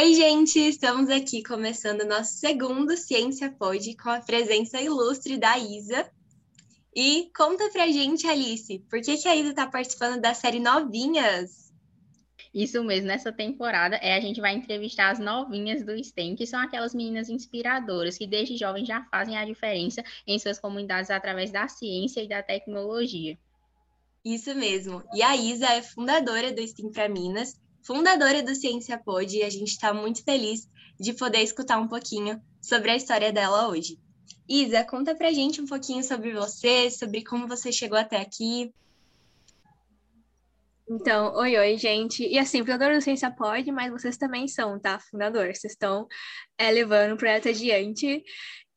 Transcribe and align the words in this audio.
Oi, 0.00 0.14
gente! 0.14 0.60
Estamos 0.60 1.10
aqui 1.10 1.42
começando 1.42 2.04
nosso 2.04 2.34
segundo 2.34 2.96
Ciência 2.96 3.50
Pod 3.50 3.96
com 3.96 4.10
a 4.10 4.20
presença 4.20 4.80
ilustre 4.80 5.36
da 5.36 5.58
Isa. 5.58 6.08
E 6.94 7.28
conta 7.36 7.68
pra 7.70 7.88
gente, 7.88 8.24
Alice, 8.24 8.78
por 8.88 9.00
que, 9.00 9.16
que 9.16 9.26
a 9.26 9.34
Isa 9.34 9.50
está 9.50 9.66
participando 9.66 10.20
da 10.20 10.32
série 10.34 10.60
Novinhas? 10.60 11.72
Isso 12.54 12.84
mesmo, 12.84 13.08
nessa 13.08 13.32
temporada 13.32 13.96
é, 13.96 14.14
a 14.14 14.20
gente 14.20 14.40
vai 14.40 14.54
entrevistar 14.54 15.10
as 15.10 15.18
novinhas 15.18 15.84
do 15.84 15.98
STEM, 15.98 16.36
que 16.36 16.46
são 16.46 16.60
aquelas 16.60 16.94
meninas 16.94 17.28
inspiradoras 17.28 18.16
que 18.16 18.26
desde 18.28 18.56
jovens 18.56 18.86
já 18.86 19.02
fazem 19.10 19.36
a 19.36 19.44
diferença 19.44 20.04
em 20.24 20.38
suas 20.38 20.60
comunidades 20.60 21.10
através 21.10 21.50
da 21.50 21.66
ciência 21.66 22.22
e 22.22 22.28
da 22.28 22.40
tecnologia. 22.40 23.36
Isso 24.24 24.54
mesmo. 24.54 25.02
E 25.12 25.24
a 25.24 25.36
Isa 25.36 25.66
é 25.66 25.82
fundadora 25.82 26.52
do 26.52 26.64
STEM 26.64 26.92
para 26.92 27.08
Minas 27.08 27.58
fundadora 27.88 28.42
do 28.42 28.54
Ciência 28.54 28.98
Pod, 28.98 29.34
e 29.34 29.42
a 29.42 29.48
gente 29.48 29.68
está 29.68 29.94
muito 29.94 30.22
feliz 30.22 30.68
de 31.00 31.14
poder 31.14 31.40
escutar 31.40 31.78
um 31.78 31.88
pouquinho 31.88 32.38
sobre 32.60 32.90
a 32.90 32.96
história 32.96 33.32
dela 33.32 33.66
hoje. 33.66 33.98
Isa, 34.46 34.84
conta 34.84 35.14
pra 35.14 35.32
gente 35.32 35.62
um 35.62 35.66
pouquinho 35.66 36.04
sobre 36.04 36.34
você, 36.34 36.90
sobre 36.90 37.24
como 37.24 37.48
você 37.48 37.72
chegou 37.72 37.96
até 37.96 38.20
aqui. 38.20 38.70
Então, 40.86 41.34
oi, 41.36 41.56
oi, 41.56 41.78
gente. 41.78 42.26
E 42.26 42.38
assim, 42.38 42.60
fundadora 42.60 42.94
do 42.94 43.00
Ciência 43.00 43.30
Pod, 43.30 43.72
mas 43.72 43.90
vocês 43.90 44.18
também 44.18 44.46
são, 44.46 44.78
tá? 44.78 44.98
Fundadores. 44.98 45.58
Vocês 45.58 45.72
estão 45.72 46.06
é, 46.58 46.70
levando 46.70 47.14
o 47.14 47.16
projeto 47.16 47.48
adiante. 47.48 48.22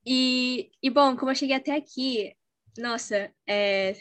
E, 0.06 0.72
e, 0.82 0.90
bom, 0.90 1.18
como 1.18 1.32
eu 1.32 1.36
cheguei 1.36 1.58
até 1.58 1.76
aqui, 1.76 2.34
nossa, 2.78 3.30
é 3.46 3.94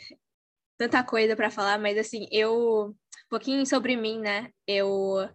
tanta 0.79 1.03
coisa 1.03 1.35
para 1.35 1.51
falar, 1.51 1.79
mas 1.79 1.99
assim, 1.99 2.29
eu 2.31 2.95
pouquinho 3.31 3.65
sobre 3.65 3.97
mim, 3.97 4.19
né? 4.19 4.51
Eu, 4.67 5.29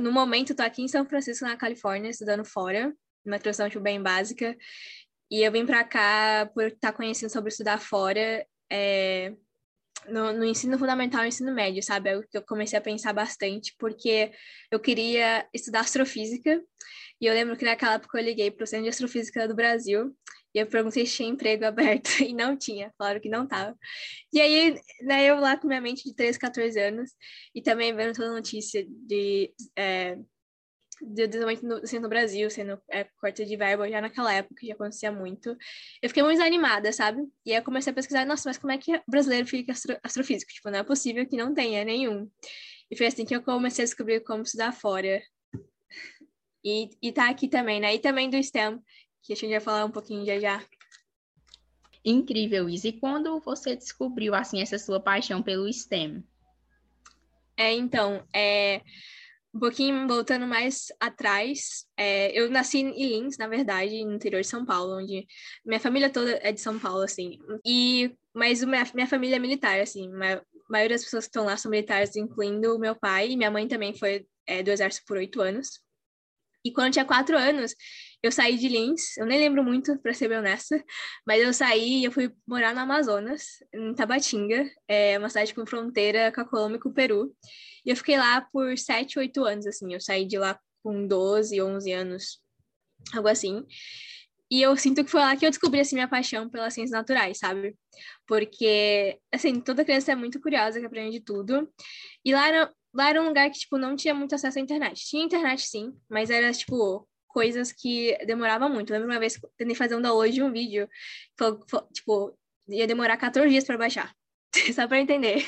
no 0.00 0.12
momento, 0.12 0.54
tô 0.54 0.62
aqui 0.62 0.82
em 0.82 0.88
São 0.88 1.06
Francisco, 1.06 1.46
na 1.46 1.56
Califórnia, 1.56 2.10
estudando 2.10 2.44
fora, 2.44 2.92
uma 3.24 3.36
introdução 3.36 3.68
tipo, 3.68 3.82
bem 3.82 4.02
básica. 4.02 4.56
E 5.30 5.42
eu 5.42 5.52
vim 5.52 5.64
para 5.64 5.84
cá 5.84 6.50
por 6.52 6.64
estar 6.64 6.90
tá 6.90 6.92
conhecendo 6.92 7.30
sobre 7.30 7.50
estudar 7.50 7.78
fora 7.78 8.44
é, 8.70 9.32
no, 10.08 10.32
no, 10.32 10.44
ensino 10.44 10.76
fundamental 10.76 11.24
e 11.24 11.28
ensino 11.28 11.54
médio, 11.54 11.82
sabe? 11.82 12.10
É 12.10 12.18
o 12.18 12.22
que 12.22 12.36
eu 12.36 12.42
comecei 12.42 12.78
a 12.78 12.82
pensar 12.82 13.12
bastante, 13.12 13.74
porque 13.78 14.32
eu 14.70 14.80
queria 14.80 15.46
estudar 15.54 15.80
astrofísica. 15.80 16.60
E 17.20 17.26
eu 17.26 17.34
lembro 17.34 17.56
que 17.56 17.64
naquela 17.64 17.94
época 17.94 18.18
eu 18.18 18.24
liguei 18.24 18.50
para 18.50 18.64
o 18.64 18.66
Centro 18.66 18.84
de 18.84 18.90
Astrofísica 18.90 19.46
do 19.46 19.54
Brasil 19.54 20.12
e 20.54 20.58
eu 20.58 20.66
perguntei 20.66 21.06
se 21.06 21.16
tinha 21.16 21.28
emprego 21.28 21.64
aberto 21.64 22.08
e 22.22 22.32
não 22.32 22.56
tinha, 22.56 22.92
claro 22.98 23.20
que 23.20 23.28
não 23.28 23.46
tava. 23.46 23.76
E 24.32 24.40
aí, 24.40 24.80
né, 25.02 25.24
eu 25.24 25.38
lá 25.38 25.56
com 25.56 25.68
minha 25.68 25.80
mente 25.80 26.04
de 26.04 26.14
13, 26.14 26.38
14 26.38 26.78
anos 26.80 27.10
e 27.54 27.62
também 27.62 27.94
vendo 27.94 28.14
toda 28.14 28.28
a 28.28 28.34
notícia 28.34 28.84
de, 28.88 29.52
é, 29.76 30.16
de 31.00 31.26
desenvolvimento 31.26 31.66
no, 31.66 31.76
assim, 31.76 31.98
no 31.98 32.08
Brasil, 32.08 32.50
sendo 32.50 32.80
é, 32.90 33.04
corte 33.20 33.44
de 33.44 33.56
verba 33.56 33.88
já 33.88 34.00
naquela 34.00 34.32
época, 34.32 34.66
já 34.66 34.74
acontecia 34.74 35.12
muito. 35.12 35.56
Eu 36.02 36.08
fiquei 36.08 36.22
muito 36.22 36.38
desanimada, 36.38 36.92
sabe? 36.92 37.22
E 37.44 37.52
aí 37.52 37.58
eu 37.58 37.64
comecei 37.64 37.90
a 37.90 37.94
pesquisar, 37.94 38.26
nossa, 38.26 38.48
mas 38.48 38.58
como 38.58 38.72
é 38.72 38.78
que 38.78 39.00
brasileiro 39.08 39.46
fica 39.46 39.72
astro, 39.72 39.98
astrofísico? 40.02 40.52
Tipo, 40.52 40.70
não 40.70 40.80
é 40.80 40.84
possível 40.84 41.26
que 41.26 41.36
não 41.36 41.54
tenha 41.54 41.84
nenhum. 41.84 42.28
E 42.90 42.96
foi 42.96 43.06
assim 43.06 43.24
que 43.24 43.34
eu 43.34 43.42
comecei 43.42 43.84
a 43.84 43.86
descobrir 43.86 44.20
como 44.20 44.42
estudar 44.42 44.72
fora. 44.72 45.22
E, 46.64 46.90
e 47.00 47.12
tá 47.12 47.30
aqui 47.30 47.48
também, 47.48 47.80
né? 47.80 47.94
E 47.94 47.98
também 47.98 48.28
do 48.28 48.42
STEM, 48.42 48.78
que 49.22 49.32
a 49.32 49.36
gente 49.36 49.50
vai 49.50 49.60
falar 49.60 49.84
um 49.84 49.90
pouquinho 49.90 50.24
já 50.24 50.38
já. 50.38 50.64
Incrível, 52.04 52.68
Isa. 52.68 52.88
E 52.88 52.92
quando 52.92 53.40
você 53.40 53.76
descobriu, 53.76 54.34
assim, 54.34 54.60
essa 54.60 54.78
sua 54.78 55.00
paixão 55.00 55.42
pelo 55.42 55.70
STEM? 55.70 56.24
É, 57.56 57.74
então, 57.74 58.26
é, 58.34 58.80
um 59.52 59.58
pouquinho 59.58 60.08
voltando 60.08 60.46
mais 60.46 60.86
atrás, 60.98 61.86
é, 61.96 62.32
eu 62.32 62.50
nasci 62.50 62.78
em 62.78 63.08
Lins, 63.08 63.36
na 63.36 63.48
verdade, 63.48 64.02
no 64.04 64.14
interior 64.14 64.40
de 64.40 64.46
São 64.46 64.64
Paulo, 64.64 64.98
onde 64.98 65.26
minha 65.64 65.80
família 65.80 66.08
toda 66.08 66.38
é 66.42 66.52
de 66.52 66.60
São 66.60 66.78
Paulo, 66.78 67.02
assim. 67.02 67.38
E, 67.66 68.16
mas 68.32 68.64
minha, 68.64 68.84
minha 68.94 69.06
família 69.06 69.36
é 69.36 69.38
militar, 69.38 69.78
assim. 69.78 70.08
A 70.22 70.42
maioria 70.70 70.96
das 70.96 71.04
pessoas 71.04 71.24
que 71.24 71.30
estão 71.30 71.44
lá 71.44 71.56
são 71.56 71.70
militares, 71.70 72.16
incluindo 72.16 72.78
meu 72.78 72.94
pai. 72.94 73.30
E 73.30 73.36
minha 73.36 73.50
mãe 73.50 73.68
também 73.68 73.92
foi 73.92 74.24
é, 74.46 74.62
do 74.62 74.70
exército 74.70 75.04
por 75.06 75.18
oito 75.18 75.42
anos. 75.42 75.80
E 76.64 76.72
quando 76.72 76.86
eu 76.86 76.92
tinha 76.92 77.04
quatro 77.04 77.36
anos, 77.36 77.74
eu 78.22 78.30
saí 78.30 78.56
de 78.58 78.68
Lins, 78.68 79.16
eu 79.16 79.26
nem 79.26 79.38
lembro 79.38 79.64
muito, 79.64 79.98
para 79.98 80.12
ser 80.12 80.28
bem 80.28 80.38
honesta, 80.38 80.82
mas 81.26 81.42
eu 81.42 81.52
saí 81.52 82.00
e 82.00 82.04
eu 82.04 82.12
fui 82.12 82.30
morar 82.46 82.74
no 82.74 82.80
Amazonas, 82.80 83.44
em 83.72 83.94
Tabatinga, 83.94 84.70
é 84.86 85.18
uma 85.18 85.28
cidade 85.28 85.54
com 85.54 85.64
fronteira 85.66 86.30
com 86.32 86.40
a 86.40 86.44
Colômbia 86.44 86.76
e 86.76 86.80
com 86.80 86.90
o 86.90 86.94
Peru. 86.94 87.34
E 87.84 87.90
eu 87.90 87.96
fiquei 87.96 88.18
lá 88.18 88.46
por 88.52 88.76
sete, 88.76 89.18
oito 89.18 89.44
anos, 89.44 89.66
assim, 89.66 89.94
eu 89.94 90.00
saí 90.00 90.26
de 90.26 90.38
lá 90.38 90.58
com 90.82 91.06
12, 91.06 91.60
11 91.60 91.92
anos, 91.92 92.40
algo 93.14 93.28
assim. 93.28 93.64
E 94.50 94.60
eu 94.62 94.76
sinto 94.76 95.04
que 95.04 95.10
foi 95.10 95.20
lá 95.20 95.36
que 95.36 95.46
eu 95.46 95.50
descobri, 95.50 95.80
assim, 95.80 95.94
minha 95.94 96.08
paixão 96.08 96.50
pelas 96.50 96.74
ciências 96.74 96.98
naturais, 96.98 97.38
sabe? 97.38 97.76
Porque, 98.26 99.18
assim, 99.32 99.60
toda 99.60 99.84
criança 99.84 100.10
é 100.12 100.16
muito 100.16 100.40
curiosa, 100.40 100.80
que 100.80 100.86
aprende 100.86 101.18
de 101.18 101.24
tudo. 101.24 101.72
E 102.24 102.34
lá 102.34 102.48
era, 102.48 102.74
lá 102.92 103.10
era 103.10 103.22
um 103.22 103.28
lugar 103.28 103.48
que, 103.50 103.60
tipo, 103.60 103.78
não 103.78 103.94
tinha 103.94 104.12
muito 104.12 104.34
acesso 104.34 104.58
à 104.58 104.62
internet. 104.62 105.06
Tinha 105.06 105.24
internet, 105.24 105.62
sim, 105.68 105.92
mas 106.08 106.30
era, 106.30 106.52
tipo, 106.52 107.08
coisas 107.32 107.72
que 107.72 108.16
demorava 108.26 108.68
muito. 108.68 108.90
Eu 108.90 108.98
lembro 108.98 109.12
uma 109.12 109.20
vez 109.20 109.36
que 109.36 109.46
tentei 109.56 109.74
fazer 109.74 109.96
um 109.96 110.02
download 110.02 110.32
de 110.32 110.42
um 110.42 110.52
vídeo, 110.52 110.88
foi, 111.38 111.58
foi, 111.68 111.80
tipo, 111.92 112.38
ia 112.68 112.86
demorar 112.86 113.16
14 113.16 113.48
dias 113.48 113.64
para 113.64 113.78
baixar. 113.78 114.14
Só 114.74 114.86
para 114.88 115.00
entender 115.00 115.44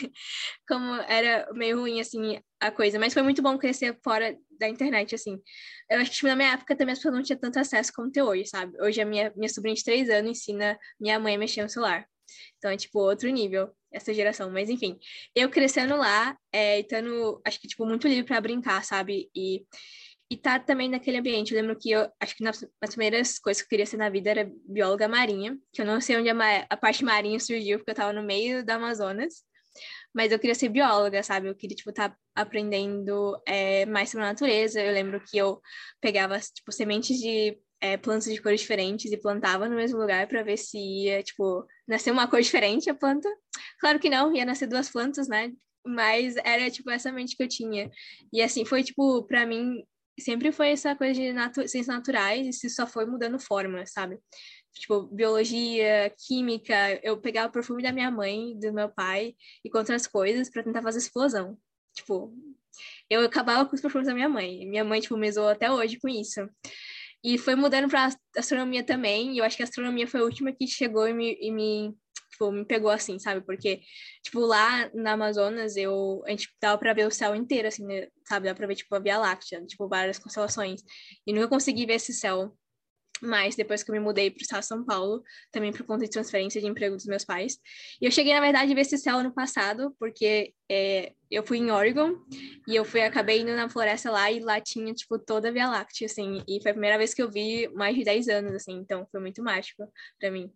como 0.69 0.94
era 1.09 1.48
meio 1.53 1.81
ruim, 1.81 2.00
assim, 2.00 2.41
a 2.60 2.70
coisa. 2.70 2.98
Mas 2.98 3.12
foi 3.12 3.22
muito 3.22 3.43
bom 3.43 3.59
crescer 3.59 3.98
fora 4.03 4.37
da 4.59 4.69
internet, 4.69 5.15
assim. 5.15 5.41
Eu 5.91 5.98
acho 5.98 6.10
que 6.10 6.16
tipo, 6.16 6.28
na 6.28 6.37
minha 6.37 6.53
época 6.53 6.76
também 6.76 6.93
as 6.93 6.98
pessoas 6.98 7.15
não 7.15 7.22
tinham 7.22 7.38
tanto 7.38 7.59
acesso 7.59 7.93
como 7.93 8.10
tem 8.10 8.22
hoje, 8.22 8.47
sabe? 8.47 8.81
Hoje 8.81 9.00
a 9.00 9.04
minha, 9.04 9.32
minha 9.37 9.49
sobrinha 9.49 9.75
de 9.75 9.84
3 9.84 10.09
anos 10.10 10.31
ensina 10.31 10.78
minha 11.00 11.19
mãe 11.19 11.34
a 11.34 11.38
mexer 11.38 11.62
no 11.62 11.69
celular. 11.69 12.06
Então 12.59 12.70
é, 12.70 12.76
tipo, 12.76 13.00
outro 13.00 13.28
nível, 13.28 13.70
essa 13.93 14.14
geração. 14.14 14.50
Mas, 14.50 14.70
enfim, 14.70 14.99
eu 15.34 15.50
crescendo 15.50 15.97
lá, 15.97 16.37
é, 16.53 16.78
e 16.78 16.84
tendo, 16.84 17.41
acho 17.44 17.60
que, 17.60 17.69
tipo, 17.69 17.84
muito 17.84 18.06
livre 18.09 18.25
para 18.25 18.41
brincar, 18.41 18.84
sabe? 18.84 19.31
E 19.34 19.64
e 20.32 20.37
tá 20.38 20.59
também 20.59 20.88
naquele 20.88 21.19
ambiente. 21.19 21.53
Eu 21.54 21.60
lembro 21.60 21.76
que 21.78 21.91
eu 21.91 22.10
acho 22.19 22.34
que 22.34 22.43
nas, 22.43 22.65
nas, 22.81 22.94
primeiras 22.94 23.38
coisas 23.38 23.60
que 23.60 23.66
eu 23.66 23.69
queria 23.69 23.84
ser 23.84 23.98
na 23.98 24.09
vida 24.09 24.31
era 24.31 24.50
bióloga 24.66 25.06
marinha, 25.06 25.59
que 25.70 25.82
eu 25.82 25.84
não 25.84 26.00
sei 26.00 26.16
onde 26.16 26.31
a, 26.31 26.66
a 26.70 26.76
parte 26.76 27.04
marinha 27.04 27.38
surgiu, 27.38 27.78
porque 27.78 27.91
eu 27.91 27.94
tava 27.94 28.15
no 28.15 28.22
meio 28.22 28.65
do 28.65 28.70
Amazonas, 28.70 29.44
mas 30.15 30.32
eu 30.32 30.38
queria 30.38 30.54
ser 30.54 30.70
bióloga, 30.70 31.22
sabe? 31.22 31.48
Eu 31.48 31.54
queria, 31.54 31.76
tipo, 31.76 31.93
tá 31.93 32.16
aprendendo 32.34 33.38
é, 33.47 33.84
mais 33.84 34.09
sobre 34.09 34.25
a 34.25 34.31
natureza. 34.31 34.81
Eu 34.81 34.94
lembro 34.94 35.20
que 35.20 35.37
eu 35.37 35.60
pegava, 36.00 36.41
tipo, 36.41 36.72
sementes 36.72 37.19
de 37.19 37.59
é, 37.78 37.99
plantas 37.99 38.32
de 38.32 38.41
cores 38.41 38.62
diferentes 38.62 39.12
e 39.12 39.19
plantava 39.19 39.69
no 39.69 39.76
mesmo 39.76 40.00
lugar 40.00 40.26
para 40.28 40.43
ver 40.43 40.56
se 40.56 40.78
ia, 40.78 41.22
tipo, 41.22 41.66
nascer 41.87 42.10
uma 42.10 42.26
cor 42.26 42.41
diferente 42.41 42.88
a 42.88 42.94
planta. 42.94 43.28
Claro 43.78 44.00
que 44.00 44.09
não, 44.09 44.34
ia 44.34 44.47
nascer 44.47 44.66
duas 44.66 44.88
plantas, 44.88 45.28
né? 45.28 45.53
Mas 45.84 46.37
era, 46.37 46.70
tipo, 46.70 46.91
essa 46.91 47.12
mente 47.12 47.37
que 47.37 47.43
eu 47.43 47.49
tinha. 47.49 47.91
E, 48.32 48.41
assim, 48.41 48.64
foi, 48.64 48.82
tipo, 48.82 49.25
para 49.25 49.44
mim, 49.44 49.84
sempre 50.21 50.53
foi 50.53 50.71
essa 50.71 50.95
coisa 50.95 51.15
de 51.15 51.33
natu 51.33 51.67
ciências 51.69 51.87
naturais 51.87 52.47
e 52.47 52.53
se 52.53 52.69
só 52.71 52.87
foi 52.87 53.06
mudando 53.06 53.39
forma, 53.39 53.84
sabe? 53.87 54.19
Tipo, 54.75 55.03
biologia, 55.03 56.12
química, 56.27 56.99
eu 57.03 57.21
pegava 57.21 57.49
o 57.49 57.53
perfume 57.53 57.83
da 57.83 57.93
minha 57.93 58.11
mãe, 58.11 58.59
do 58.59 58.73
meu 58.73 58.89
pai 58.89 59.34
e 59.65 59.71
com 59.71 59.78
outras 59.78 60.06
coisas 60.06 60.50
para 60.50 60.62
tentar 60.62 60.83
fazer 60.83 60.99
explosão. 60.99 61.59
Tipo, 61.95 62.34
eu 63.11 63.23
acabava 63.23 63.69
com 63.69 63.75
os 63.75 63.83
perfumes 63.83 64.09
da 64.09 64.15
minha 64.15 64.28
mãe. 64.28 64.67
Minha 64.67 64.84
mãe, 64.84 65.00
tipo, 65.00 65.17
me 65.17 65.31
zoou 65.31 65.49
até 65.49 65.71
hoje 65.71 65.99
com 66.00 66.09
isso. 66.09 66.49
E 67.25 67.39
foi 67.39 67.55
mudando 67.55 67.89
para 67.89 68.11
astronomia 68.37 68.84
também, 68.84 69.34
e 69.34 69.39
eu 69.39 69.44
acho 69.44 69.56
que 69.56 69.62
a 69.62 69.67
astronomia 69.67 70.09
foi 70.09 70.21
a 70.21 70.25
última 70.25 70.53
que 70.53 70.67
chegou 70.67 71.06
e 71.06 71.12
me, 71.12 71.39
e 71.41 71.53
me 71.53 71.94
tipo, 72.32 72.50
me 72.50 72.65
pegou 72.65 72.91
assim, 72.91 73.19
sabe? 73.19 73.41
Porque, 73.43 73.81
tipo, 74.22 74.41
lá 74.41 74.91
na 74.94 75.12
Amazonas, 75.12 75.76
eu, 75.76 76.22
a 76.26 76.31
gente 76.31 76.48
dava 76.60 76.78
pra 76.78 76.93
ver 76.93 77.06
o 77.06 77.10
céu 77.10 77.34
inteiro, 77.37 77.69
assim, 77.69 77.87
né? 77.87 78.09
sabe? 78.26 78.48
Dá 78.48 78.54
pra 78.54 78.66
ver, 78.66 78.75
tipo, 78.75 78.94
a 78.94 78.98
Via 78.98 79.19
Láctea, 79.19 79.65
tipo, 79.66 79.88
várias 79.88 80.19
constelações. 80.19 80.82
E 81.26 81.32
nunca 81.32 81.49
consegui 81.49 81.87
ver 81.87 81.94
esse 81.94 82.12
céu 82.12 82.56
mas 83.23 83.55
depois 83.55 83.84
que 83.84 83.90
eu 83.90 83.94
me 83.94 84.00
mudei 84.00 84.31
para 84.31 84.40
o 84.40 84.43
estado 84.43 84.61
de 84.61 84.67
São 84.67 84.84
Paulo, 84.84 85.23
também 85.52 85.73
por 85.73 85.87
conta 85.87 86.05
de 86.05 86.11
transferência 86.11 86.61
de 86.61 86.67
emprego 86.67 86.96
dos 86.96 87.06
meus 87.06 87.25
pais. 87.25 87.56
E 88.00 88.05
eu 88.05 88.11
cheguei, 88.11 88.34
na 88.34 88.40
verdade, 88.40 88.73
a 88.73 88.75
ver 88.75 88.81
esse 88.81 88.99
céu 88.99 89.19
ano 89.19 89.32
passado, 89.32 89.94
porque 89.96 90.52
é, 90.69 91.12
eu 91.31 91.44
fui 91.44 91.58
em 91.58 91.70
Oregon 91.70 92.17
e 92.67 92.75
eu 92.75 92.84
fui, 92.84 93.00
acabei 93.00 93.40
indo 93.40 93.55
na 93.55 93.69
floresta 93.69 94.11
lá 94.11 94.31
e 94.31 94.40
lá 94.40 94.61
tinha, 94.61 94.93
tipo, 94.93 95.20
toda 95.20 95.49
a 95.49 95.52
Via 95.52 95.69
Láctea, 95.69 96.06
assim, 96.06 96.43
e 96.49 96.61
foi 96.61 96.73
a 96.73 96.75
primeira 96.75 96.99
vez 96.99 97.14
que 97.14 97.23
eu 97.23 97.31
vi 97.31 97.69
mais 97.69 97.94
de 97.94 98.02
10 98.02 98.29
anos, 98.29 98.52
assim, 98.55 98.73
então 98.73 99.06
foi 99.12 99.20
muito 99.20 99.40
mágico 99.40 99.84
para 100.19 100.31
mim. 100.31 100.52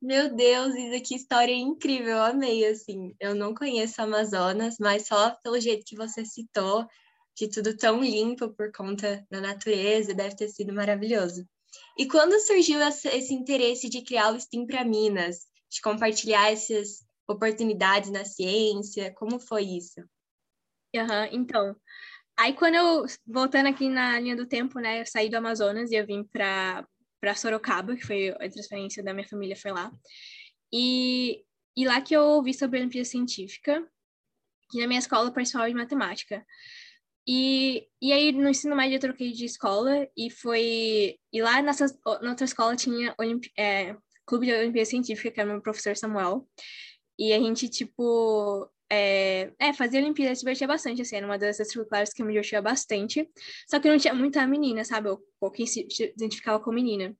Meu 0.00 0.34
Deus, 0.34 0.74
Isa, 0.74 1.00
que 1.00 1.14
história 1.14 1.54
incrível, 1.54 2.16
eu 2.16 2.22
amei, 2.22 2.66
assim. 2.66 3.14
Eu 3.20 3.34
não 3.34 3.54
conheço 3.54 4.00
Amazonas, 4.00 4.76
mas 4.80 5.06
só 5.06 5.30
pelo 5.42 5.60
jeito 5.60 5.84
que 5.84 5.96
você 5.96 6.24
citou, 6.24 6.86
de 7.36 7.48
tudo 7.48 7.76
tão 7.76 8.02
limpo 8.02 8.48
por 8.54 8.72
conta 8.72 9.26
da 9.30 9.40
natureza, 9.40 10.14
deve 10.14 10.36
ter 10.36 10.48
sido 10.48 10.72
maravilhoso. 10.72 11.46
E 11.98 12.06
quando 12.08 12.40
surgiu 12.40 12.80
esse 12.80 13.34
interesse 13.34 13.88
de 13.88 14.02
criar 14.02 14.32
o 14.32 14.40
STEAM 14.40 14.66
para 14.66 14.84
Minas, 14.84 15.40
de 15.70 15.80
compartilhar 15.82 16.50
essas 16.50 17.04
oportunidades 17.28 18.10
na 18.10 18.24
ciência, 18.24 19.12
como 19.14 19.38
foi 19.38 19.64
isso? 19.64 20.00
Uhum, 20.94 21.28
então, 21.30 21.76
Aí, 22.40 22.54
quando 22.54 22.74
eu, 22.74 23.04
voltando 23.26 23.66
aqui 23.66 23.86
na 23.90 24.18
linha 24.18 24.34
do 24.34 24.46
tempo, 24.46 24.80
né, 24.80 25.02
eu 25.02 25.06
saí 25.06 25.28
do 25.28 25.36
Amazonas 25.36 25.90
e 25.90 25.94
eu 25.96 26.06
vim 26.06 26.24
para 26.24 26.86
para 27.20 27.34
Sorocaba, 27.34 27.94
que 27.94 28.06
foi 28.06 28.30
a 28.30 28.48
transferência 28.48 29.02
da 29.02 29.12
minha 29.12 29.28
família, 29.28 29.56
foi 29.56 29.72
lá. 29.72 29.92
E, 30.72 31.44
e 31.76 31.86
lá 31.86 32.00
que 32.00 32.14
eu 32.14 32.22
ouvi 32.22 32.54
sobre 32.54 32.78
a 32.78 32.80
Olimpíada 32.80 33.08
Científica, 33.08 33.86
e 34.72 34.80
na 34.80 34.86
minha 34.86 34.98
escola 34.98 35.28
eu 35.28 35.32
participava 35.32 35.68
de 35.68 35.74
matemática. 35.74 36.44
E, 37.26 37.86
e 38.00 38.12
aí, 38.12 38.32
no 38.32 38.48
ensino 38.48 38.74
médio, 38.74 38.96
eu 38.96 39.00
troquei 39.00 39.32
de 39.32 39.44
escola 39.44 40.08
e 40.16 40.30
foi... 40.30 41.18
E 41.32 41.42
lá 41.42 41.60
nessa, 41.60 41.86
na 42.22 42.30
outra 42.30 42.44
escola 42.44 42.74
tinha 42.74 43.14
é, 43.56 43.94
Clube 44.26 44.46
de 44.46 44.52
Olimpíada 44.52 44.88
Científica, 44.88 45.30
que 45.30 45.40
era 45.40 45.50
meu 45.50 45.60
professor 45.60 45.96
Samuel. 45.96 46.48
E 47.18 47.32
a 47.32 47.38
gente, 47.38 47.68
tipo, 47.68 48.68
é, 48.90 49.52
é, 49.58 49.72
fazia 49.72 50.00
Olimpíada, 50.00 50.34
se 50.34 50.40
divertia 50.40 50.66
bastante, 50.66 51.02
assim, 51.02 51.16
era 51.16 51.26
uma 51.26 51.38
das 51.38 51.60
extracurriculares 51.60 52.12
que 52.12 52.22
eu 52.22 52.26
me 52.26 52.32
divertia 52.32 52.60
bastante. 52.60 53.30
Só 53.68 53.78
que 53.78 53.88
não 53.88 53.98
tinha 53.98 54.12
muita 54.12 54.46
menina, 54.46 54.84
sabe? 54.84 55.08
Ou 55.40 55.50
quem 55.50 55.66
se 55.66 55.86
identificava 56.16 56.58
com 56.62 56.72
menina. 56.72 57.16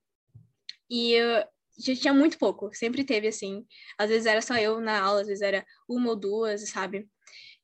E 0.89 1.13
eu, 1.13 1.45
já 1.79 1.95
tinha 1.95 2.13
muito 2.13 2.37
pouco, 2.37 2.69
sempre 2.75 3.03
teve, 3.03 3.27
assim. 3.27 3.65
Às 3.97 4.09
vezes 4.09 4.25
era 4.25 4.41
só 4.41 4.55
eu 4.57 4.81
na 4.81 5.01
aula, 5.01 5.21
às 5.21 5.27
vezes 5.27 5.41
era 5.41 5.65
uma 5.87 6.09
ou 6.09 6.15
duas, 6.15 6.69
sabe? 6.69 7.07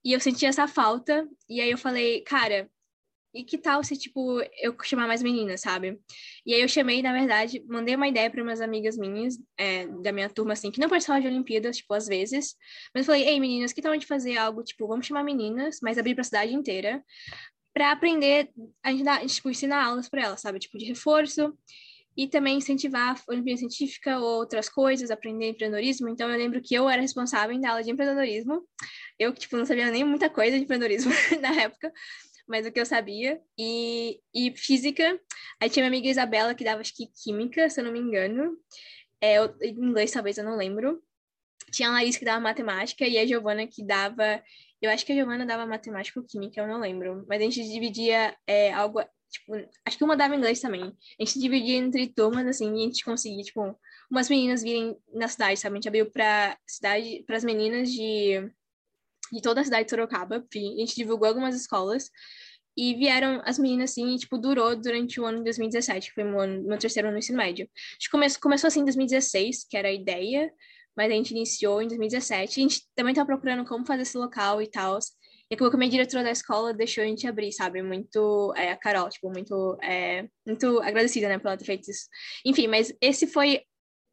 E 0.03 0.13
eu 0.13 0.19
sentia 0.19 0.49
essa 0.49 0.67
falta, 0.67 1.27
e 1.49 1.59
aí 1.59 1.69
eu 1.69 1.77
falei, 1.77 2.21
cara, 2.21 2.69
e 3.37 3.43
que 3.43 3.57
tal 3.57 3.83
se, 3.83 3.95
tipo, 3.95 4.41
eu 4.59 4.75
chamar 4.83 5.07
mais 5.07 5.21
meninas, 5.21 5.61
sabe? 5.61 5.99
E 6.43 6.55
aí 6.55 6.61
eu 6.61 6.67
chamei, 6.67 7.03
na 7.03 7.13
verdade, 7.13 7.63
mandei 7.67 7.95
uma 7.95 8.07
ideia 8.07 8.31
para 8.31 8.41
umas 8.41 8.59
amigas 8.61 8.97
minhas, 8.97 9.37
é, 9.57 9.85
da 10.01 10.11
minha 10.11 10.27
turma, 10.27 10.53
assim, 10.53 10.71
que 10.71 10.79
não 10.79 10.89
participavam 10.89 11.21
de 11.21 11.27
Olimpíadas, 11.27 11.77
tipo, 11.77 11.93
às 11.93 12.07
vezes. 12.07 12.55
Mas 12.95 13.05
falei, 13.05 13.27
ei, 13.27 13.39
meninas, 13.39 13.73
que 13.73 13.81
tal 13.81 13.91
a 13.91 13.93
gente 13.93 14.07
fazer 14.07 14.37
algo, 14.37 14.63
tipo, 14.63 14.87
vamos 14.87 15.05
chamar 15.05 15.23
meninas, 15.23 15.77
mas 15.83 15.99
abrir 15.99 16.15
pra 16.15 16.23
cidade 16.23 16.53
inteira, 16.53 17.03
para 17.73 17.91
aprender, 17.91 18.49
a 18.83 18.91
gente 18.91 19.03
dá, 19.03 19.23
tipo, 19.23 19.51
ensinar 19.51 19.85
aulas 19.85 20.09
para 20.09 20.23
elas, 20.23 20.41
sabe? 20.41 20.57
Tipo, 20.57 20.79
de 20.79 20.85
reforço. 20.85 21.55
E 22.19 22.27
também 22.27 22.57
incentivar 22.57 23.15
a 23.15 23.31
Olimpíada 23.31 23.59
Científica 23.59 24.17
ou 24.17 24.39
outras 24.39 24.67
coisas, 24.67 25.11
aprender 25.11 25.49
empreendedorismo. 25.49 26.09
Então, 26.09 26.27
eu 26.27 26.35
lembro 26.35 26.59
que 26.59 26.73
eu 26.73 26.89
era 26.89 26.99
responsável 26.99 27.55
em 27.55 27.61
dar 27.61 27.69
aula 27.69 27.83
de 27.83 27.91
empreendedorismo. 27.91 28.63
Eu, 29.19 29.31
tipo, 29.35 29.55
não 29.55 29.67
sabia 29.67 29.91
nem 29.91 30.03
muita 30.03 30.27
coisa 30.27 30.57
de 30.57 30.63
empreendedorismo 30.63 31.11
na 31.39 31.53
época 31.61 31.93
mas 32.47 32.65
o 32.65 32.71
que 32.71 32.79
eu 32.79 32.85
sabia. 32.85 33.41
E, 33.57 34.19
e 34.33 34.55
física, 34.55 35.19
aí 35.59 35.69
tinha 35.69 35.83
minha 35.83 35.97
amiga 35.97 36.09
Isabela, 36.09 36.55
que 36.55 36.63
dava, 36.63 36.81
acho 36.81 36.95
que 36.95 37.07
química, 37.23 37.69
se 37.69 37.79
eu 37.79 37.85
não 37.85 37.91
me 37.91 37.99
engano. 37.99 38.57
É, 39.21 39.35
inglês, 39.63 40.11
talvez, 40.11 40.37
eu 40.37 40.45
não 40.45 40.55
lembro. 40.55 41.01
Tinha 41.71 41.89
a 41.89 41.91
Larissa, 41.91 42.19
que 42.19 42.25
dava 42.25 42.39
matemática, 42.39 43.05
e 43.05 43.17
a 43.17 43.25
Giovana, 43.25 43.67
que 43.67 43.83
dava... 43.83 44.41
Eu 44.81 44.91
acho 44.91 45.05
que 45.05 45.11
a 45.11 45.15
Giovana 45.15 45.45
dava 45.45 45.65
matemática 45.65 46.19
ou 46.19 46.25
química, 46.25 46.61
eu 46.61 46.67
não 46.67 46.79
lembro. 46.79 47.25
Mas 47.27 47.41
a 47.41 47.43
gente 47.43 47.63
dividia 47.63 48.35
é, 48.47 48.71
algo... 48.71 49.01
Tipo, 49.29 49.55
acho 49.85 49.97
que 49.97 50.03
uma 50.03 50.15
dava 50.15 50.35
inglês 50.35 50.61
também. 50.61 50.83
A 50.83 51.25
gente 51.25 51.39
dividia 51.39 51.75
entre 51.75 52.07
turmas, 52.07 52.47
assim, 52.47 52.73
e 52.73 52.79
a 52.79 52.87
gente 52.87 53.03
conseguia, 53.03 53.43
tipo, 53.43 53.77
umas 54.09 54.29
meninas 54.29 54.63
virem 54.63 54.97
na 55.13 55.27
cidade, 55.27 55.59
sabe? 55.59 55.73
A 55.73 55.77
gente 55.77 55.87
abriu 55.89 56.09
pra 56.09 56.57
cidade, 56.65 57.23
pras 57.27 57.43
meninas 57.43 57.91
de 57.91 58.49
de 59.31 59.41
toda 59.41 59.61
a 59.61 59.63
cidade 59.63 59.85
de 59.85 59.89
Sorocaba. 59.89 60.37
A 60.37 60.59
gente 60.79 60.95
divulgou 60.95 61.27
algumas 61.27 61.55
escolas. 61.55 62.09
E 62.79 62.93
vieram 62.93 63.41
as 63.43 63.57
meninas, 63.57 63.89
assim, 63.89 64.13
e, 64.13 64.19
tipo, 64.19 64.37
durou 64.37 64.75
durante 64.75 65.19
o 65.19 65.25
ano 65.25 65.39
de 65.39 65.45
2017, 65.45 66.09
que 66.09 66.13
foi 66.13 66.23
meu, 66.23 66.39
ano, 66.39 66.61
meu 66.61 66.77
terceiro 66.77 67.07
ano 67.07 67.15
no 67.15 67.19
ensino 67.19 67.39
médio. 67.39 67.67
A 67.73 67.93
gente 67.93 68.09
começou, 68.11 68.39
começou 68.39 68.67
assim 68.67 68.81
em 68.81 68.83
2016, 68.83 69.65
que 69.67 69.75
era 69.75 69.87
a 69.87 69.91
ideia, 69.91 70.53
mas 70.95 71.11
a 71.11 71.15
gente 71.15 71.31
iniciou 71.31 71.81
em 71.81 71.87
2017. 71.87 72.59
A 72.59 72.63
gente 72.63 72.81
também 72.93 73.13
estava 73.13 73.25
procurando 73.25 73.65
como 73.65 73.83
fazer 73.83 74.03
esse 74.03 74.15
local 74.15 74.61
e 74.61 74.67
tal. 74.67 74.99
E 75.49 75.55
acabou 75.55 75.71
que 75.71 75.75
a 75.75 75.79
minha 75.79 75.89
diretora 75.89 76.23
da 76.23 76.31
escola 76.31 76.71
deixou 76.71 77.03
a 77.03 77.07
gente 77.07 77.25
abrir, 77.25 77.51
sabe? 77.51 77.81
Muito, 77.81 78.53
é, 78.55 78.71
a 78.71 78.77
Carol, 78.77 79.09
tipo, 79.09 79.31
muito, 79.31 79.77
é, 79.81 80.27
muito 80.45 80.79
agradecida, 80.81 81.29
né, 81.29 81.39
por 81.39 81.47
ela 81.47 81.57
ter 81.57 81.65
feito 81.65 81.89
isso. 81.89 82.07
Enfim, 82.45 82.67
mas 82.67 82.93
esse 83.01 83.25
foi... 83.25 83.63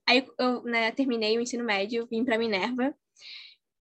Aí 0.07 0.25
eu, 0.39 0.63
né, 0.65 0.91
terminei 0.93 1.37
o 1.37 1.41
ensino 1.41 1.65
médio, 1.65 2.07
vim 2.11 2.25
para 2.25 2.39
Minerva, 2.39 2.95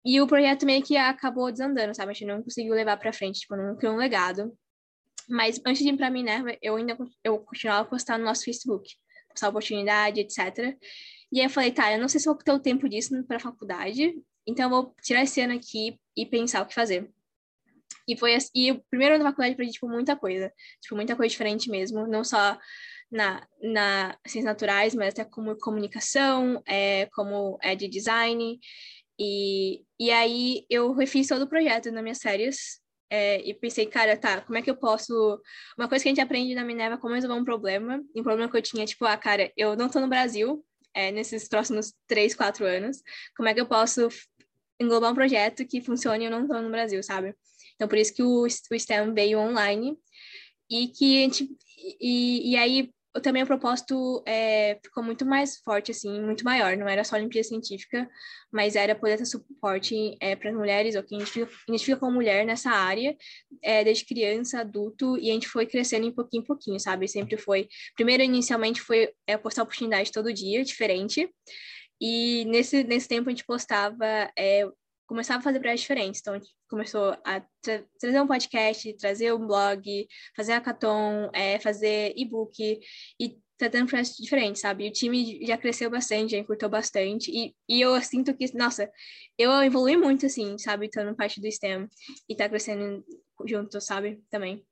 e 0.04 0.20
o 0.20 0.26
projeto 0.26 0.66
meio 0.66 0.82
que 0.82 0.96
acabou 0.96 1.50
desandando, 1.50 1.94
sabe? 1.94 2.10
A 2.10 2.14
gente 2.14 2.28
não 2.28 2.42
conseguiu 2.42 2.74
levar 2.74 2.96
para 2.98 3.12
frente, 3.12 3.40
tipo, 3.40 3.56
não 3.56 3.76
criou 3.76 3.94
um 3.94 3.98
legado. 3.98 4.56
Mas 5.28 5.60
antes 5.66 5.82
de 5.82 5.88
ir 5.88 5.96
para 5.96 6.10
Minerva, 6.10 6.56
eu 6.60 6.76
ainda 6.76 6.96
eu 7.22 7.38
continuava 7.38 7.82
a 7.82 7.84
postar 7.90 8.18
no 8.18 8.24
nosso 8.24 8.44
Facebook, 8.44 8.90
postar 9.30 9.48
oportunidade, 9.48 10.20
etc. 10.20 10.76
E 11.32 11.40
aí 11.40 11.46
eu 11.46 11.50
falei, 11.50 11.72
tá, 11.72 11.92
eu 11.92 11.98
não 11.98 12.08
sei 12.08 12.20
se 12.20 12.26
vou 12.26 12.36
ter 12.36 12.52
o 12.52 12.60
tempo 12.60 12.88
disso 12.88 13.10
para 13.24 13.40
faculdade, 13.40 14.14
então 14.46 14.66
eu 14.66 14.70
vou 14.70 14.94
tirar 15.02 15.22
esse 15.22 15.40
ano 15.40 15.54
aqui 15.54 15.98
e 16.16 16.26
pensar 16.26 16.62
o 16.62 16.66
que 16.66 16.74
fazer. 16.74 17.10
E 18.06 18.16
foi 18.16 18.34
assim, 18.34 18.50
e 18.54 18.72
o 18.72 18.84
primeiro 18.90 19.14
ano 19.14 19.24
da 19.24 19.30
faculdade 19.30 19.54
aprendi, 19.54 19.72
tipo, 19.72 19.88
muita 19.88 20.14
coisa. 20.14 20.52
Tipo, 20.82 20.94
muita 20.94 21.16
coisa 21.16 21.30
diferente 21.30 21.70
mesmo, 21.70 22.06
não 22.06 22.22
só 22.22 22.58
na, 23.10 23.46
na 23.62 24.18
ciências 24.26 24.44
naturais, 24.44 24.94
mas 24.94 25.14
até 25.14 25.24
como 25.24 25.56
comunicação, 25.56 26.62
é, 26.66 27.06
como 27.14 27.58
é 27.62 27.74
de 27.74 27.88
design. 27.88 28.58
E, 29.18 29.84
e 29.98 30.10
aí 30.10 30.66
eu 30.68 30.92
refiz 30.92 31.28
todo 31.28 31.42
o 31.42 31.48
projeto 31.48 31.90
nas 31.92 32.02
minhas 32.02 32.20
férias 32.20 32.80
é, 33.10 33.40
e 33.48 33.54
pensei, 33.54 33.86
cara, 33.86 34.16
tá, 34.16 34.40
como 34.40 34.58
é 34.58 34.62
que 34.62 34.70
eu 34.70 34.76
posso. 34.76 35.40
Uma 35.78 35.88
coisa 35.88 36.02
que 36.02 36.08
a 36.08 36.12
gente 36.12 36.20
aprende 36.20 36.54
na 36.54 36.64
Minerva 36.64 36.96
é 36.96 36.98
como 36.98 37.14
resolver 37.14 37.38
um 37.38 37.44
problema. 37.44 38.02
E 38.14 38.20
um 38.20 38.24
problema 38.24 38.50
que 38.50 38.56
eu 38.56 38.62
tinha, 38.62 38.84
tipo, 38.84 39.04
ah, 39.04 39.16
cara, 39.16 39.52
eu 39.56 39.76
não 39.76 39.88
tô 39.88 40.00
no 40.00 40.08
Brasil 40.08 40.64
é, 40.92 41.12
nesses 41.12 41.48
próximos 41.48 41.92
três, 42.06 42.34
quatro 42.34 42.64
anos. 42.66 43.02
Como 43.36 43.48
é 43.48 43.54
que 43.54 43.60
eu 43.60 43.66
posso 43.66 44.08
englobar 44.80 45.12
um 45.12 45.14
projeto 45.14 45.64
que 45.66 45.80
funcione 45.80 46.24
e 46.24 46.26
eu 46.26 46.30
não 46.30 46.48
tô 46.48 46.60
no 46.60 46.70
Brasil, 46.70 47.02
sabe? 47.02 47.34
Então, 47.76 47.86
por 47.86 47.98
isso 47.98 48.14
que 48.14 48.22
o, 48.22 48.42
o 48.42 48.78
STEM 48.78 49.14
veio 49.14 49.38
online. 49.38 49.96
E 50.70 50.88
que 50.88 51.18
a 51.18 51.20
gente. 51.20 51.48
E, 52.00 52.52
e 52.52 52.56
aí, 52.56 52.90
também 53.22 53.42
o 53.42 53.46
propósito 53.46 54.22
é, 54.26 54.78
ficou 54.82 55.02
muito 55.02 55.24
mais 55.24 55.58
forte, 55.58 55.90
assim, 55.90 56.20
muito 56.20 56.44
maior. 56.44 56.76
Não 56.76 56.88
era 56.88 57.04
só 57.04 57.16
Olimpíada 57.16 57.46
Científica, 57.46 58.08
mas 58.52 58.76
era 58.76 58.94
poder 58.94 59.18
ter 59.18 59.26
suporte 59.26 60.16
é, 60.20 60.34
para 60.34 60.50
as 60.50 60.56
mulheres, 60.56 60.96
ou 60.96 61.02
quem 61.02 61.18
identifica, 61.18 61.52
identifica 61.68 61.96
como 61.98 62.12
mulher 62.12 62.44
nessa 62.44 62.70
área, 62.70 63.16
é, 63.62 63.84
desde 63.84 64.04
criança, 64.04 64.60
adulto, 64.60 65.16
e 65.18 65.30
a 65.30 65.32
gente 65.32 65.48
foi 65.48 65.66
crescendo 65.66 66.06
em 66.06 66.12
pouquinho 66.12 66.42
em 66.42 66.46
pouquinho, 66.46 66.80
sabe? 66.80 67.06
Sempre 67.06 67.36
foi... 67.36 67.68
Primeiro, 67.94 68.22
inicialmente, 68.22 68.80
foi 68.80 69.12
é, 69.26 69.36
postar 69.36 69.62
oportunidade 69.62 70.10
todo 70.10 70.32
dia, 70.32 70.64
diferente, 70.64 71.28
e 72.00 72.44
nesse, 72.46 72.82
nesse 72.84 73.08
tempo 73.08 73.28
a 73.28 73.32
gente 73.32 73.46
postava 73.46 74.30
é, 74.36 74.68
começava 75.06 75.40
a 75.40 75.42
fazer 75.42 75.60
projetos 75.60 75.82
diferentes. 75.82 76.20
Então, 76.20 76.34
a 76.34 76.38
gente 76.38 76.50
começou 76.68 77.16
a 77.24 77.40
tra 77.62 77.84
trazer 77.98 78.20
um 78.20 78.26
podcast, 78.26 78.96
trazer 78.96 79.32
um 79.32 79.46
blog, 79.46 80.06
fazer 80.36 80.52
hackathon, 80.52 81.30
é, 81.32 81.58
fazer 81.58 82.12
e-book 82.16 82.80
e 83.20 83.38
tratando 83.56 83.88
projetos 83.88 84.16
diferentes, 84.16 84.60
sabe? 84.60 84.84
E 84.84 84.88
o 84.88 84.92
time 84.92 85.44
já 85.46 85.56
cresceu 85.56 85.88
bastante, 85.90 86.32
já 86.32 86.38
encurtou 86.38 86.68
bastante. 86.68 87.30
E, 87.30 87.54
e 87.68 87.80
eu 87.80 88.00
sinto 88.02 88.34
que, 88.34 88.46
nossa, 88.56 88.90
eu 89.38 89.50
evolui 89.62 89.96
muito, 89.96 90.26
assim, 90.26 90.58
sabe? 90.58 90.86
Estando 90.86 91.14
parte 91.14 91.40
do 91.40 91.50
STEM 91.50 91.88
e 92.28 92.34
tá 92.34 92.48
crescendo 92.48 93.04
junto, 93.46 93.80
sabe? 93.80 94.22
Também. 94.30 94.64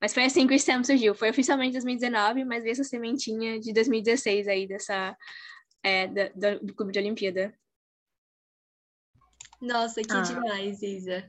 Mas 0.00 0.12
foi 0.12 0.24
assim 0.24 0.46
que 0.46 0.54
o 0.54 0.58
STEM 0.58 0.84
surgiu. 0.84 1.14
Foi 1.14 1.30
oficialmente 1.30 1.70
em 1.70 1.72
2019, 1.74 2.44
mas 2.44 2.62
veio 2.62 2.72
essa 2.72 2.84
sementinha 2.84 3.58
de 3.60 3.72
2016 3.72 4.48
aí, 4.48 4.66
dessa... 4.66 5.16
É, 5.84 6.06
do, 6.06 6.66
do 6.66 6.74
Clube 6.74 6.92
de 6.92 7.00
Olimpíada. 7.00 7.52
Nossa, 9.62 10.02
que 10.02 10.12
ah. 10.12 10.22
demais, 10.22 10.82
Isa. 10.82 11.24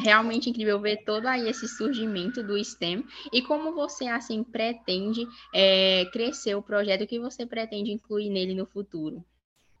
Realmente 0.00 0.50
incrível 0.50 0.80
ver 0.80 1.04
todo 1.04 1.26
aí 1.26 1.48
esse 1.48 1.68
surgimento 1.68 2.42
do 2.42 2.62
STEM 2.62 3.04
e 3.32 3.42
como 3.42 3.72
você 3.72 4.06
assim 4.06 4.42
pretende 4.42 5.24
é, 5.54 6.06
crescer 6.06 6.54
o 6.56 6.62
projeto 6.62 7.06
que 7.06 7.20
você 7.20 7.46
pretende 7.46 7.92
incluir 7.92 8.30
nele 8.30 8.54
no 8.54 8.66
futuro. 8.66 9.24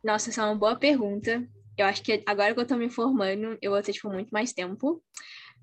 Nossa, 0.04 0.30
essa 0.30 0.42
é 0.42 0.44
uma 0.44 0.54
boa 0.54 0.76
pergunta. 0.76 1.44
Eu 1.76 1.86
acho 1.86 2.02
que 2.02 2.22
agora 2.26 2.54
que 2.54 2.60
eu 2.60 2.66
tô 2.66 2.76
me 2.76 2.90
formando, 2.90 3.58
eu 3.60 3.72
vou 3.72 3.82
ter 3.82 3.92
tipo 3.92 4.10
muito 4.10 4.30
mais 4.30 4.52
tempo 4.52 5.02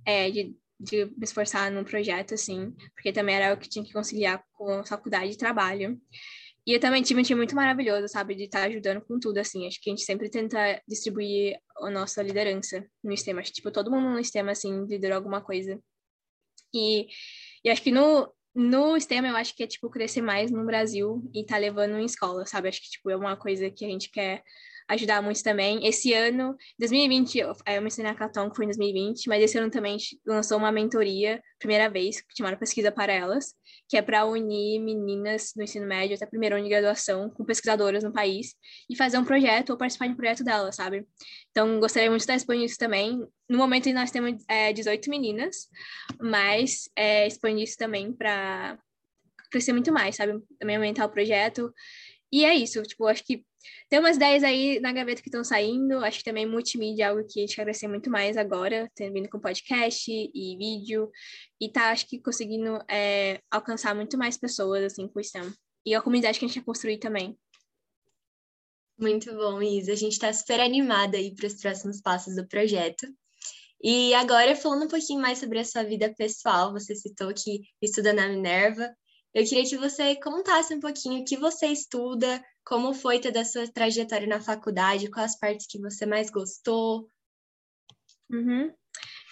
é, 0.05 0.29
de, 0.29 0.55
de 0.79 1.05
me 1.05 1.23
esforçar 1.23 1.71
num 1.71 1.83
projeto 1.83 2.33
assim, 2.33 2.75
porque 2.95 3.13
também 3.13 3.35
era 3.35 3.53
o 3.53 3.57
que 3.57 3.69
tinha 3.69 3.85
que 3.85 3.93
conciliar 3.93 4.43
com 4.53 4.79
a 4.79 4.85
faculdade 4.85 5.31
e 5.31 5.37
trabalho. 5.37 6.01
E 6.67 6.73
eu 6.73 6.81
também 6.81 7.01
tive 7.01 7.21
um 7.21 7.23
time 7.23 7.37
muito 7.37 7.55
maravilhoso, 7.55 8.09
sabe, 8.09 8.35
de 8.35 8.43
estar 8.43 8.59
tá 8.59 8.65
ajudando 8.65 8.99
com 8.99 9.17
tudo, 9.17 9.37
assim. 9.37 9.65
Acho 9.65 9.79
que 9.81 9.89
a 9.89 9.95
gente 9.95 10.03
sempre 10.03 10.29
tenta 10.29 10.81
distribuir 10.85 11.57
a 11.77 11.89
nossa 11.89 12.21
liderança 12.21 12.85
no 13.01 13.15
sistema. 13.15 13.39
Acho 13.39 13.51
que, 13.51 13.55
tipo, 13.55 13.71
todo 13.71 13.89
mundo 13.89 14.09
no 14.09 14.17
sistema, 14.17 14.51
assim, 14.51 14.85
liderou 14.85 15.15
alguma 15.15 15.39
coisa. 15.41 15.81
E, 16.75 17.07
e 17.63 17.69
acho 17.69 17.81
que 17.81 17.89
no, 17.89 18.29
no 18.53 18.95
sistema, 18.95 19.29
eu 19.29 19.37
acho 19.37 19.55
que 19.55 19.63
é, 19.63 19.67
tipo, 19.67 19.89
crescer 19.89 20.21
mais 20.21 20.51
no 20.51 20.65
Brasil 20.65 21.23
e 21.33 21.45
tá 21.45 21.57
levando 21.57 21.97
em 21.99 22.05
escola, 22.05 22.45
sabe? 22.45 22.67
Acho 22.67 22.81
que, 22.81 22.89
tipo, 22.89 23.09
é 23.09 23.15
uma 23.15 23.37
coisa 23.37 23.71
que 23.71 23.85
a 23.85 23.87
gente 23.87 24.11
quer 24.11 24.43
ajudar 24.89 25.21
muito 25.21 25.43
também. 25.43 25.85
Esse 25.85 26.13
ano, 26.13 26.55
2020, 26.79 27.39
eu, 27.39 27.53
eu 27.65 27.81
mencionei 27.81 28.11
a 28.11 28.15
Caton, 28.15 28.53
foi 28.53 28.65
em 28.65 28.69
2020, 28.69 29.27
mas 29.27 29.43
esse 29.43 29.57
ano 29.57 29.69
também 29.69 29.97
lançou 30.25 30.57
uma 30.57 30.71
mentoria, 30.71 31.41
primeira 31.59 31.89
vez, 31.89 32.21
que 32.21 32.37
chamaram 32.37 32.57
Pesquisa 32.57 32.91
para 32.91 33.11
Elas, 33.11 33.53
que 33.89 33.97
é 33.97 34.01
para 34.01 34.25
unir 34.25 34.79
meninas 34.79 35.53
no 35.55 35.63
ensino 35.63 35.85
médio 35.85 36.15
até 36.15 36.25
primeiro 36.25 36.55
ano 36.55 36.63
de 36.63 36.69
graduação 36.69 37.29
com 37.29 37.43
pesquisadoras 37.43 38.03
no 38.03 38.11
país 38.11 38.55
e 38.89 38.95
fazer 38.95 39.17
um 39.17 39.25
projeto 39.25 39.71
ou 39.71 39.77
participar 39.77 40.07
de 40.07 40.13
um 40.13 40.17
projeto 40.17 40.43
delas, 40.43 40.75
sabe? 40.75 41.05
Então, 41.51 41.79
gostaria 41.79 42.09
muito 42.09 42.19
de 42.19 42.23
estar 42.23 42.35
expandindo 42.35 42.65
isso 42.65 42.77
também. 42.77 43.27
No 43.49 43.57
momento, 43.57 43.91
nós 43.93 44.11
temos 44.11 44.43
é, 44.47 44.71
18 44.71 45.09
meninas, 45.09 45.67
mas 46.19 46.89
é, 46.95 47.27
expandir 47.27 47.63
isso 47.63 47.77
também 47.77 48.13
para 48.13 48.77
crescer 49.51 49.73
muito 49.73 49.91
mais, 49.91 50.15
sabe? 50.15 50.41
Também 50.59 50.75
aumentar 50.75 51.05
o 51.05 51.09
projeto. 51.09 51.73
E 52.31 52.43
é 52.43 52.53
isso, 52.53 52.83
tipo, 52.83 53.07
acho 53.07 53.23
que 53.23 53.45
tem 53.89 53.99
umas 53.99 54.17
ideias 54.17 54.43
aí 54.43 54.79
na 54.79 54.91
gaveta 54.91 55.21
que 55.21 55.29
estão 55.29 55.43
saindo, 55.43 56.03
acho 56.03 56.19
que 56.19 56.25
também 56.25 56.45
multimídia 56.45 57.03
é 57.03 57.07
algo 57.07 57.25
que 57.25 57.39
a 57.39 57.45
gente 57.45 57.55
quer 57.55 57.63
crescer 57.63 57.87
muito 57.87 58.09
mais 58.09 58.37
agora, 58.37 58.89
tendo 58.95 59.13
vindo 59.13 59.29
com 59.29 59.39
podcast 59.39 60.11
e 60.11 60.57
vídeo, 60.57 61.09
e 61.59 61.71
tá, 61.71 61.91
acho 61.91 62.07
que 62.07 62.21
conseguindo 62.21 62.79
é, 62.89 63.39
alcançar 63.49 63.95
muito 63.95 64.17
mais 64.17 64.37
pessoas, 64.37 64.83
assim, 64.83 65.07
com 65.07 65.19
isso. 65.19 65.31
E 65.85 65.95
a 65.95 66.01
comunidade 66.01 66.37
que 66.37 66.45
a 66.45 66.47
gente 66.47 66.59
quer 66.59 66.65
construir 66.65 66.97
também. 66.97 67.37
Muito 68.99 69.33
bom, 69.35 69.61
Isa. 69.61 69.93
A 69.93 69.95
gente 69.95 70.13
está 70.13 70.33
super 70.33 70.59
animada 70.59 71.17
aí 71.17 71.33
para 71.33 71.47
os 71.47 71.61
próximos 71.61 72.01
passos 72.01 72.35
do 72.35 72.47
projeto. 72.47 73.07
E 73.81 74.13
agora, 74.15 74.55
falando 74.55 74.85
um 74.85 74.89
pouquinho 74.89 75.21
mais 75.21 75.37
sobre 75.37 75.59
a 75.59 75.65
sua 75.65 75.83
vida 75.83 76.13
pessoal, 76.17 76.73
você 76.73 76.95
citou 76.95 77.31
que 77.33 77.61
estuda 77.81 78.11
na 78.11 78.27
Minerva. 78.27 78.91
Eu 79.33 79.45
queria 79.45 79.63
que 79.69 79.77
você 79.77 80.15
contasse 80.15 80.73
um 80.73 80.79
pouquinho 80.79 81.21
o 81.21 81.25
que 81.25 81.37
você 81.37 81.67
estuda, 81.67 82.43
como 82.67 82.93
foi 82.93 83.21
toda 83.21 83.39
a 83.39 83.45
sua 83.45 83.65
trajetória 83.65 84.27
na 84.27 84.41
faculdade, 84.41 85.09
quais 85.09 85.31
as 85.31 85.39
partes 85.39 85.65
que 85.65 85.79
você 85.79 86.05
mais 86.05 86.29
gostou. 86.29 87.09
Uhum. 88.29 88.73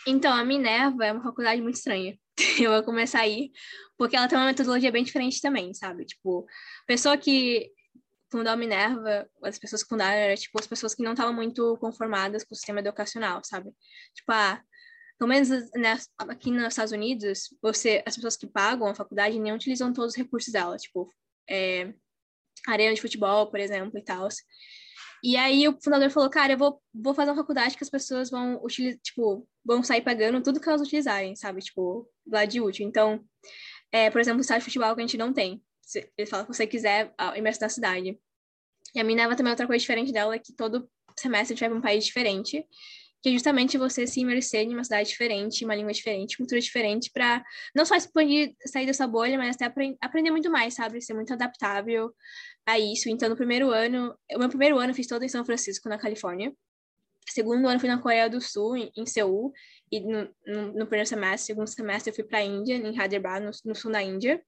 Então, 0.08 0.34
a 0.34 0.46
Minerva 0.46 1.06
é 1.06 1.12
uma 1.12 1.22
faculdade 1.22 1.62
muito 1.62 1.76
estranha. 1.76 2.18
Eu 2.58 2.72
vou 2.72 2.84
começar 2.84 3.20
aí, 3.20 3.52
porque 3.98 4.16
ela 4.16 4.30
tem 4.30 4.38
uma 4.38 4.46
metodologia 4.46 4.90
bem 4.90 5.04
diferente 5.04 5.42
também, 5.42 5.74
sabe? 5.74 6.06
Tipo, 6.06 6.48
pessoa 6.88 7.18
que 7.18 7.70
fundou 8.32 8.54
a 8.54 8.56
Minerva, 8.56 9.30
as 9.44 9.60
pessoas 9.60 9.84
que 9.84 9.90
fundaram 9.90 10.16
eram, 10.16 10.36
tipo, 10.36 10.58
as 10.58 10.68
pessoas 10.68 10.96
que 10.96 11.04
não 11.04 11.12
estavam 11.12 11.34
muito 11.34 11.76
conformadas 11.82 12.46
com 12.46 12.54
o 12.54 12.56
sistema 12.56 12.80
educacional, 12.80 13.42
sabe? 13.44 13.70
Tipo, 14.14 14.32
ah, 14.32 14.64
pelo 15.20 15.28
menos 15.28 15.50
né, 15.76 16.00
aqui 16.20 16.52
nos 16.52 16.68
Estados 16.70 16.94
Unidos, 16.94 17.54
você, 17.62 18.02
as 18.06 18.16
pessoas 18.16 18.38
que 18.38 18.48
pagam 18.48 18.88
a 18.88 18.96
faculdade 18.96 19.38
nem 19.38 19.54
utilizam 19.54 19.92
todos 19.92 20.14
os 20.14 20.18
recursos 20.18 20.54
dela, 20.54 20.78
tipo, 20.78 21.12
é, 21.50 21.94
arena 22.68 22.94
de 22.94 23.02
futebol, 23.02 23.50
por 23.50 23.60
exemplo, 23.60 23.98
e 23.98 24.04
tal. 24.04 24.28
E 25.24 25.36
aí 25.38 25.68
o 25.68 25.78
fundador 25.82 26.10
falou, 26.10 26.30
cara, 26.30 26.54
eu 26.54 26.58
vou, 26.58 26.82
vou 26.94 27.14
fazer 27.14 27.32
uma 27.32 27.38
faculdade 27.38 27.76
que 27.76 27.84
as 27.84 27.90
pessoas 27.90 28.30
vão 28.30 28.64
utilizar, 28.64 29.00
tipo, 29.02 29.48
vão 29.66 29.84
sair 29.84 30.02
pagando 30.02 30.42
tudo 30.42 30.60
que 30.60 30.70
elas 30.70 30.82
utilizarem, 30.82 31.36
sabe? 31.36 31.62
Tipo, 31.62 32.08
lá 32.28 32.46
de 32.46 32.62
útil. 32.62 32.88
Então, 32.88 33.24
é, 33.92 34.10
por 34.10 34.22
exemplo, 34.22 34.40
o 34.40 34.42
estádio 34.42 34.62
de 34.62 34.66
futebol 34.66 34.94
que 34.96 35.02
a 35.02 35.04
gente 35.04 35.18
não 35.18 35.34
tem. 35.34 35.64
Ele 36.18 36.28
fala 36.28 36.44
que 36.44 36.54
você 36.54 36.68
quiser 36.68 37.14
imerso 37.36 37.62
na 37.62 37.70
cidade. 37.70 38.20
E 38.94 39.00
a 39.00 39.04
Minerva 39.04 39.36
também, 39.36 39.52
outra 39.52 39.68
coisa 39.68 39.80
diferente 39.80 40.12
dela 40.12 40.36
é 40.36 40.40
que 40.40 40.54
todo 40.54 40.90
semestre 41.18 41.54
a 41.54 41.56
gente 41.56 41.60
vai 41.60 41.70
para 41.70 41.78
um 41.78 41.82
país 41.82 42.06
diferente 42.06 42.66
que 43.26 43.30
é 43.30 43.32
justamente 43.32 43.76
você 43.76 44.06
se 44.06 44.20
imerser 44.20 44.68
em 44.68 44.76
uma 44.76 44.84
cidade 44.84 45.10
diferente, 45.10 45.66
uma 45.66 45.74
língua 45.74 45.92
diferente, 45.92 46.38
cultura 46.38 46.62
diferente, 46.62 47.10
para 47.12 47.44
não 47.74 47.84
só 47.84 47.96
expandir, 47.96 48.54
sair 48.68 48.86
dessa 48.86 49.08
bolha, 49.08 49.36
mas 49.36 49.56
até 49.56 49.66
aprender 50.00 50.30
muito 50.30 50.52
mais, 50.52 50.76
sabe? 50.76 51.02
Ser 51.02 51.16
muito 51.16 51.34
adaptável 51.34 52.14
a 52.68 52.78
isso. 52.78 53.10
Então, 53.10 53.28
no 53.28 53.36
primeiro 53.36 53.72
ano, 53.72 54.16
o 54.32 54.38
meu 54.38 54.48
primeiro 54.48 54.78
ano 54.78 54.92
eu 54.92 54.94
fiz 54.94 55.08
todo 55.08 55.24
em 55.24 55.28
São 55.28 55.44
Francisco, 55.44 55.90
na 55.90 55.98
Califórnia. 55.98 56.54
Segundo 57.28 57.68
ano 57.68 57.80
fui 57.80 57.90
na 57.90 58.00
Coreia 58.00 58.30
do 58.30 58.40
Sul, 58.40 58.78
em, 58.78 58.92
em 58.96 59.08
Seul, 59.08 59.52
e 59.92 60.02
no, 60.02 60.30
no, 60.46 60.62
no, 60.74 60.86
primeiro 60.86 61.10
semestre, 61.10 61.48
segundo 61.48 61.68
semestre 61.68 62.12
eu 62.12 62.16
fui 62.16 62.24
para 62.24 62.38
a 62.38 62.44
Índia, 62.44 62.76
em 62.76 62.96
Hyderabad, 62.96 63.44
no, 63.44 63.50
no 63.66 63.74
sul 63.74 63.92
da 63.92 64.04
Índia. 64.04 64.40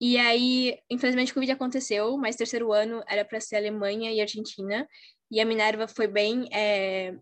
E 0.00 0.16
aí, 0.16 0.78
infelizmente, 0.88 1.32
o 1.32 1.34
Covid 1.34 1.50
aconteceu, 1.50 2.16
mas 2.16 2.36
terceiro 2.36 2.72
ano 2.72 3.02
era 3.08 3.24
para 3.24 3.40
ser 3.40 3.56
Alemanha 3.56 4.12
e 4.12 4.20
Argentina. 4.20 4.88
E 5.28 5.40
a 5.40 5.44
Minerva 5.44 5.88
foi 5.88 6.06
bem 6.06 6.48
é, 6.52 7.16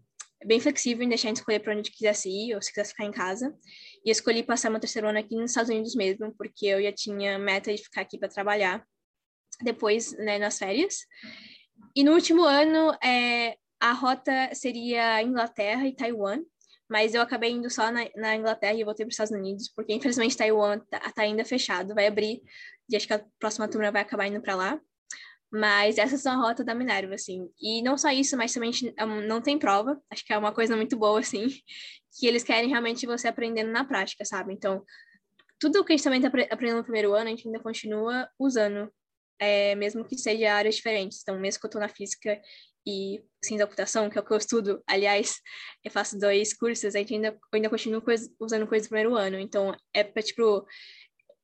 bem 0.44 0.60
flexível 0.60 1.04
em 1.04 1.08
deixar 1.08 1.28
a 1.28 1.30
gente 1.30 1.38
escolher 1.38 1.60
para 1.60 1.76
onde 1.76 1.90
quisesse 1.90 2.28
ir 2.28 2.54
ou 2.54 2.62
se 2.62 2.70
quisesse 2.70 2.90
ficar 2.90 3.04
em 3.04 3.12
casa. 3.12 3.54
E 4.04 4.10
escolhi 4.10 4.42
passar 4.42 4.70
meu 4.70 4.80
terceiro 4.80 5.08
ano 5.08 5.18
aqui 5.18 5.34
nos 5.34 5.50
Estados 5.50 5.70
Unidos 5.70 5.94
mesmo, 5.94 6.34
porque 6.36 6.66
eu 6.66 6.82
já 6.82 6.92
tinha 6.92 7.38
meta 7.38 7.74
de 7.74 7.82
ficar 7.82 8.02
aqui 8.02 8.18
para 8.18 8.28
trabalhar 8.28 8.84
depois, 9.62 10.12
né, 10.18 10.38
nas 10.38 10.58
férias. 10.58 11.04
E 11.94 12.04
no 12.04 12.12
último 12.12 12.44
ano, 12.44 12.96
é, 13.02 13.56
a 13.80 13.92
rota 13.92 14.54
seria 14.54 15.22
Inglaterra 15.22 15.86
e 15.86 15.94
Taiwan, 15.94 16.42
mas 16.88 17.14
eu 17.14 17.20
acabei 17.20 17.50
indo 17.50 17.68
só 17.68 17.90
na, 17.90 18.08
na 18.16 18.36
Inglaterra 18.36 18.74
e 18.74 18.84
voltei 18.84 19.04
para 19.04 19.10
os 19.10 19.14
Estados 19.14 19.32
Unidos, 19.32 19.68
porque 19.74 19.92
infelizmente 19.92 20.36
Taiwan 20.36 20.78
tá, 20.90 21.00
tá, 21.00 21.22
ainda 21.22 21.44
fechado, 21.44 21.94
vai 21.94 22.06
abrir, 22.06 22.42
e 22.88 22.96
acho 22.96 23.06
que 23.06 23.12
a 23.12 23.24
próxima 23.38 23.68
turma 23.68 23.90
vai 23.90 24.02
acabar 24.02 24.26
indo 24.26 24.40
para 24.40 24.54
lá. 24.54 24.80
Mas 25.50 25.96
essas 25.96 26.20
são 26.20 26.32
a 26.32 26.46
rota 26.46 26.62
da 26.62 26.74
Minerva, 26.74 27.14
assim. 27.14 27.48
E 27.60 27.82
não 27.82 27.96
só 27.96 28.10
isso, 28.10 28.36
mas 28.36 28.52
também 28.52 28.70
não 29.26 29.40
tem 29.40 29.58
prova. 29.58 30.00
Acho 30.10 30.24
que 30.24 30.32
é 30.32 30.38
uma 30.38 30.52
coisa 30.52 30.76
muito 30.76 30.96
boa, 30.96 31.20
assim, 31.20 31.46
que 32.18 32.26
eles 32.26 32.44
querem 32.44 32.68
realmente 32.68 33.06
você 33.06 33.28
aprendendo 33.28 33.70
na 33.70 33.84
prática, 33.84 34.24
sabe? 34.24 34.52
Então, 34.52 34.84
tudo 35.58 35.84
que 35.84 35.92
a 35.92 35.96
gente 35.96 36.04
também 36.04 36.20
está 36.20 36.28
aprendendo 36.28 36.78
no 36.78 36.84
primeiro 36.84 37.14
ano, 37.14 37.26
a 37.26 37.30
gente 37.30 37.46
ainda 37.46 37.60
continua 37.60 38.28
usando, 38.38 38.92
é, 39.38 39.74
mesmo 39.74 40.04
que 40.04 40.18
seja 40.18 40.52
áreas 40.52 40.76
diferentes. 40.76 41.20
Então, 41.22 41.38
mesmo 41.38 41.60
que 41.60 41.66
eu 41.66 41.68
estou 41.68 41.80
na 41.80 41.88
física 41.88 42.40
e 42.86 43.22
ciência 43.42 43.64
da 43.64 43.66
computação, 43.66 44.08
que 44.08 44.18
é 44.18 44.20
o 44.20 44.24
que 44.24 44.32
eu 44.32 44.36
estudo, 44.36 44.82
aliás, 44.86 45.40
eu 45.82 45.90
faço 45.90 46.18
dois 46.18 46.54
cursos, 46.54 46.94
a 46.94 46.98
gente 46.98 47.14
ainda, 47.14 47.38
ainda 47.52 47.70
continuo 47.70 48.02
coisa, 48.02 48.30
usando 48.38 48.66
coisas 48.66 48.86
do 48.86 48.90
primeiro 48.90 49.16
ano. 49.16 49.38
Então, 49.38 49.74
é 49.94 50.04
para, 50.04 50.22
tipo, 50.22 50.66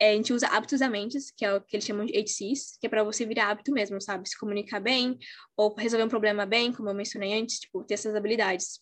é, 0.05 0.11
a 0.11 0.15
gente 0.15 0.33
usa 0.33 0.47
hábitos 0.49 0.81
da 0.81 0.89
mente, 0.89 1.19
que 1.35 1.45
é 1.45 1.55
o 1.55 1.61
que 1.63 1.77
eles 1.77 1.87
chamam 1.87 2.05
de 2.05 2.13
HCs, 2.13 2.77
que 2.79 2.87
é 2.87 2.91
para 2.91 3.03
você 3.03 3.25
virar 3.25 3.49
hábito 3.49 3.73
mesmo, 3.73 3.99
sabe? 4.01 4.29
Se 4.29 4.39
comunicar 4.39 4.79
bem, 4.79 5.19
ou 5.57 5.75
resolver 5.75 6.05
um 6.05 6.09
problema 6.09 6.45
bem, 6.45 6.73
como 6.73 6.91
eu 6.91 6.95
mencionei 6.95 7.33
antes, 7.41 7.61
tipo, 7.61 7.83
ter 7.85 7.95
essas 7.95 8.15
habilidades. 8.15 8.81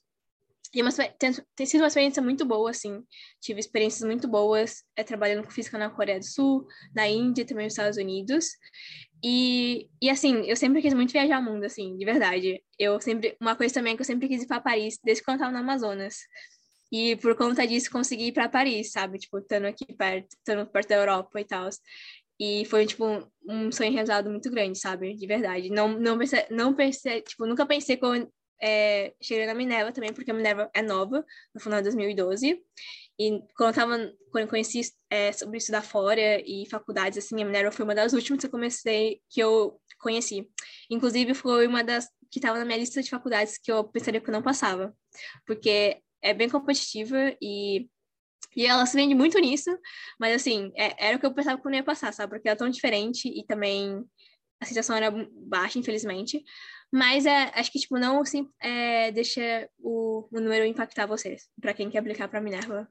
E 0.75 0.81
é 0.81 0.83
uma, 0.83 0.91
tem, 0.91 1.33
tem, 1.55 1.67
sido 1.67 1.83
uma 1.83 1.87
experiência 1.87 2.23
muito 2.23 2.45
boa, 2.45 2.71
assim. 2.71 3.05
Tive 3.41 3.61
experiências 3.61 4.03
muito 4.03 4.27
boas 4.27 4.83
é, 4.97 5.05
trabalhando 5.05 5.45
com 5.45 5.51
física 5.51 5.79
na 5.79 5.91
Coreia 5.91 6.19
do 6.19 6.25
Sul, 6.25 6.67
na 6.95 7.07
Índia, 7.07 7.45
também 7.45 7.67
nos 7.67 7.75
Estados 7.75 7.99
Unidos. 7.99 8.47
E, 9.23 9.89
e 10.01 10.11
assim, 10.11 10.45
eu 10.47 10.57
sempre 10.57 10.83
quis 10.83 10.95
muito 10.95 11.13
viajar 11.13 11.39
o 11.39 11.43
mundo, 11.43 11.65
assim, 11.65 11.97
de 11.97 12.05
verdade. 12.05 12.65
Eu 12.79 13.01
sempre, 13.01 13.37
uma 13.41 13.55
coisa 13.55 13.75
também 13.75 13.93
é 13.93 13.97
que 13.97 14.03
eu 14.03 14.07
sempre 14.07 14.27
quis 14.27 14.43
ir 14.43 14.47
para 14.49 14.61
Paris, 14.61 14.99
desde 15.05 15.23
quando 15.23 15.37
eu 15.37 15.45
estava 15.45 15.53
no 15.53 15.59
Amazonas. 15.59 16.17
E 16.93 17.17
por 17.17 17.35
conta 17.35 17.67
disso 17.67 17.91
consegui 17.91 18.27
ir 18.27 18.33
para 18.33 18.51
Paris, 18.51 18.93
sabe? 18.93 19.19
Tipo, 19.19 19.39
estando 19.39 19.65
aqui 19.65 19.87
perto, 19.87 20.29
estando 20.37 20.67
perto 20.67 20.89
da 20.91 20.97
Europa 20.97 21.41
e 21.41 21.45
tal. 21.45 21.69
E 22.39 22.65
foi, 22.67 22.87
tipo, 22.87 23.05
um 23.49 23.73
sonho 23.73 23.93
realizado 23.93 24.29
muito 24.31 24.51
grande, 24.51 24.79
sabe? 24.79 25.15
De 25.15 25.27
verdade. 25.27 25.71
Não, 25.71 25.99
não 25.99 26.19
pensei, 26.19 26.47
não 26.51 26.75
pensei 26.75 27.23
tipo, 27.23 27.47
nunca 27.47 27.65
pensei 27.65 27.97
quando 27.97 28.31
é, 28.63 29.13
cheguei 29.23 29.47
na 29.47 29.55
Minerva 29.55 29.91
também, 29.93 30.13
porque 30.13 30.31
a 30.31 30.35
Minerva 30.35 30.71
é 30.75 30.83
nova, 30.83 31.25
no 31.55 31.61
final 31.61 31.79
de 31.81 31.85
2012. 31.85 32.63
E 33.19 33.43
quando 33.57 33.71
eu 33.71 33.75
tava, 33.75 34.13
quando 34.31 34.45
eu 34.45 34.49
conheci 34.49 34.83
é, 35.11 35.33
sobre 35.33 35.59
estudar 35.59 35.83
fora 35.83 36.41
e 36.41 36.67
faculdades, 36.71 37.19
assim, 37.19 37.41
a 37.43 37.45
Minerva 37.45 37.73
foi 37.73 37.85
uma 37.85 37.95
das 37.95 38.13
últimas 38.13 38.41
que 38.41 38.47
eu 38.47 38.51
comecei, 38.51 39.21
que 39.31 39.41
eu 39.41 39.81
conheci. 39.99 40.49
Inclusive, 40.91 41.35
foi 41.35 41.67
uma 41.67 41.83
das 41.83 42.07
que 42.31 42.39
estava 42.39 42.59
na 42.59 42.65
minha 42.65 42.79
lista 42.79 43.03
de 43.03 43.11
faculdades 43.11 43.59
que 43.59 43.71
eu 43.71 43.85
pensaria 43.85 44.21
que 44.21 44.29
eu 44.29 44.33
não 44.33 44.43
passava. 44.43 44.95
Porque 45.47 46.03
é 46.23 46.33
bem 46.33 46.49
competitiva 46.49 47.37
e, 47.41 47.89
e 48.57 48.67
ela 48.67 48.87
se 48.87 48.97
vende 48.97 49.15
muito 49.15 49.39
nisso, 49.39 49.71
mas 50.19 50.35
assim, 50.35 50.73
é, 50.77 51.09
era 51.09 51.17
o 51.17 51.21
que 51.21 51.27
eu 51.27 51.35
pensava 51.35 51.61
que 51.61 51.65
não 51.65 51.75
ia 51.75 51.85
passar, 51.85 52.13
sabe? 52.13 52.31
Porque 52.31 52.49
ela 52.49 52.55
é 52.55 52.59
tão 52.59 52.69
diferente 52.69 53.29
e 53.29 53.45
também 53.47 54.05
a 54.61 54.65
sensação 54.65 54.97
era 54.97 55.11
baixa, 55.33 55.79
infelizmente. 55.79 56.43
Mas 56.93 57.27
é, 57.27 57.51
acho 57.55 57.73
que, 57.73 57.79
tipo, 57.79 57.99
não 57.99 58.21
assim, 58.21 58.49
é, 58.61 59.11
deixa 59.13 59.69
o, 59.79 60.29
o 60.31 60.41
número 60.41 60.65
impactar 60.65 61.07
vocês, 61.07 61.49
para 61.61 61.75
quem 61.75 61.91
quer 61.91 61.99
aplicar 61.99 62.29
para 62.29 62.41
Minerva 62.41 62.89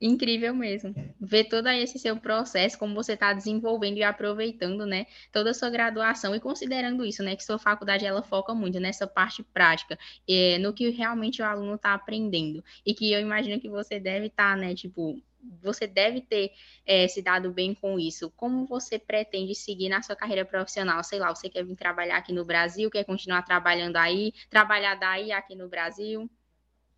incrível 0.00 0.54
mesmo. 0.54 0.94
Ver 1.20 1.44
todo 1.44 1.68
esse 1.68 1.98
seu 1.98 2.16
processo, 2.16 2.78
como 2.78 2.94
você 2.94 3.12
está 3.12 3.32
desenvolvendo 3.32 3.98
e 3.98 4.02
aproveitando, 4.02 4.86
né, 4.86 5.06
toda 5.30 5.50
a 5.50 5.54
sua 5.54 5.70
graduação 5.70 6.34
e 6.34 6.40
considerando 6.40 7.04
isso, 7.04 7.22
né, 7.22 7.36
que 7.36 7.44
sua 7.44 7.58
faculdade 7.58 8.06
ela 8.06 8.22
foca 8.22 8.54
muito 8.54 8.80
nessa 8.80 9.06
parte 9.06 9.42
prática, 9.42 9.98
é, 10.28 10.58
no 10.58 10.72
que 10.72 10.88
realmente 10.90 11.42
o 11.42 11.44
aluno 11.44 11.74
está 11.74 11.92
aprendendo 11.94 12.64
e 12.84 12.94
que 12.94 13.12
eu 13.12 13.20
imagino 13.20 13.60
que 13.60 13.68
você 13.68 14.00
deve 14.00 14.26
estar, 14.26 14.54
tá, 14.54 14.56
né, 14.56 14.74
tipo 14.74 15.20
você 15.62 15.86
deve 15.86 16.20
ter 16.20 16.52
é, 16.84 17.08
se 17.08 17.22
dado 17.22 17.50
bem 17.50 17.74
com 17.74 17.98
isso. 17.98 18.30
Como 18.36 18.66
você 18.66 18.98
pretende 18.98 19.54
seguir 19.54 19.88
na 19.88 20.02
sua 20.02 20.14
carreira 20.14 20.44
profissional? 20.44 21.02
Sei 21.02 21.18
lá, 21.18 21.34
você 21.34 21.48
quer 21.48 21.64
vir 21.64 21.76
trabalhar 21.76 22.18
aqui 22.18 22.30
no 22.30 22.44
Brasil, 22.44 22.90
quer 22.90 23.04
continuar 23.04 23.42
trabalhando 23.42 23.96
aí, 23.96 24.32
trabalhar 24.50 24.96
daí 24.96 25.32
aqui 25.32 25.54
no 25.54 25.66
Brasil? 25.66 26.30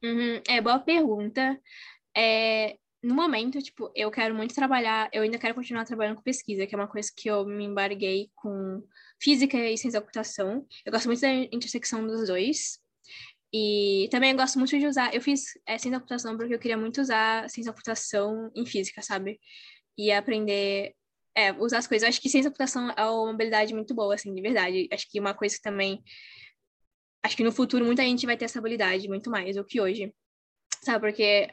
Uhum, 0.02 0.42
é 0.48 0.60
boa 0.60 0.80
pergunta. 0.80 1.56
É, 2.16 2.76
no 3.02 3.14
momento, 3.14 3.60
tipo, 3.60 3.90
eu 3.96 4.10
quero 4.10 4.34
muito 4.34 4.54
trabalhar, 4.54 5.10
eu 5.12 5.22
ainda 5.22 5.38
quero 5.38 5.54
continuar 5.54 5.84
trabalhando 5.84 6.16
com 6.16 6.22
pesquisa, 6.22 6.66
que 6.66 6.74
é 6.74 6.78
uma 6.78 6.86
coisa 6.86 7.10
que 7.14 7.28
eu 7.28 7.44
me 7.44 7.64
embarguei 7.64 8.30
com 8.34 8.82
física 9.20 9.56
e 9.56 9.76
ciência 9.76 9.98
da 9.98 10.00
computação. 10.00 10.64
Eu 10.86 10.92
gosto 10.92 11.06
muito 11.06 11.20
da 11.20 11.28
intersecção 11.28 12.06
dos 12.06 12.28
dois. 12.28 12.80
E 13.52 14.08
também 14.10 14.34
gosto 14.36 14.58
muito 14.58 14.78
de 14.78 14.86
usar. 14.86 15.14
Eu 15.14 15.20
fiz 15.20 15.58
é, 15.66 15.76
ciência 15.76 15.90
da 15.90 15.98
computação 15.98 16.36
porque 16.36 16.54
eu 16.54 16.58
queria 16.58 16.76
muito 16.76 17.00
usar 17.00 17.50
ciência 17.50 17.70
da 17.70 17.74
computação 17.74 18.50
em 18.54 18.64
física, 18.64 19.02
sabe? 19.02 19.38
E 19.98 20.12
aprender. 20.12 20.94
É, 21.34 21.52
usar 21.52 21.78
as 21.78 21.86
coisas. 21.86 22.04
Eu 22.04 22.08
acho 22.08 22.20
que 22.20 22.28
ciência 22.28 22.50
da 22.50 22.54
computação 22.54 22.90
é 22.90 23.04
uma 23.04 23.30
habilidade 23.30 23.74
muito 23.74 23.94
boa, 23.94 24.14
assim, 24.14 24.32
de 24.34 24.40
verdade. 24.40 24.88
Acho 24.92 25.10
que 25.10 25.18
uma 25.20 25.34
coisa 25.34 25.56
que 25.56 25.62
também. 25.62 26.02
Acho 27.24 27.36
que 27.36 27.44
no 27.44 27.52
futuro 27.52 27.84
muita 27.84 28.02
gente 28.02 28.26
vai 28.26 28.36
ter 28.36 28.44
essa 28.44 28.58
habilidade 28.58 29.08
muito 29.08 29.30
mais 29.30 29.56
do 29.56 29.64
que 29.64 29.80
hoje. 29.80 30.14
Sabe? 30.84 31.00
Porque 31.00 31.48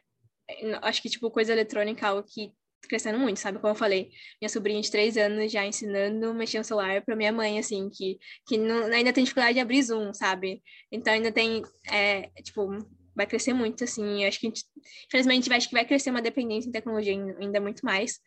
acho 0.82 1.01
que, 1.01 1.10
tipo, 1.10 1.29
coisa 1.32 1.51
eletrônica 1.51 2.06
é 2.06 2.10
algo 2.10 2.24
que 2.24 2.51
crescendo 2.88 3.20
muito, 3.20 3.39
sabe? 3.39 3.60
Como 3.60 3.72
eu 3.72 3.75
falei, 3.75 4.10
minha 4.41 4.50
sobrinha 4.50 4.82
de 4.82 4.89
três 4.89 5.18
anos 5.18 5.51
já 5.51 5.65
ensinando 5.65 6.34
mexer 6.34 6.60
no 6.60 6.63
celular 6.63 7.01
para 7.03 7.15
minha 7.15 7.32
mãe, 7.32 7.60
assim, 7.60 7.89
que, 7.89 8.18
que 8.48 8.58
não, 8.58 8.86
ainda 8.86 9.12
tem 9.12 9.24
dificuldade 9.24 9.56
de 9.56 9.60
abrir 9.60 9.84
Zoom, 9.84 10.13
sabe? 10.13 10.62
Então 10.91 11.13
ainda 11.13 11.32
tem, 11.32 11.62
é, 11.91 12.29
tipo, 12.41 12.70
vai 13.15 13.27
crescer 13.27 13.53
muito, 13.53 13.84
assim, 13.84 14.25
acho 14.25 14.39
que, 14.39 14.48
gente, 14.48 14.63
infelizmente, 15.08 15.51
acho 15.51 15.68
que 15.68 15.75
vai 15.75 15.86
crescer 15.86 16.10
uma 16.10 16.22
dependência 16.22 16.70
em 16.70 16.72
tecnologia 16.72 17.13
ainda 17.13 17.60
muito 17.60 17.84
mais, 17.86 18.20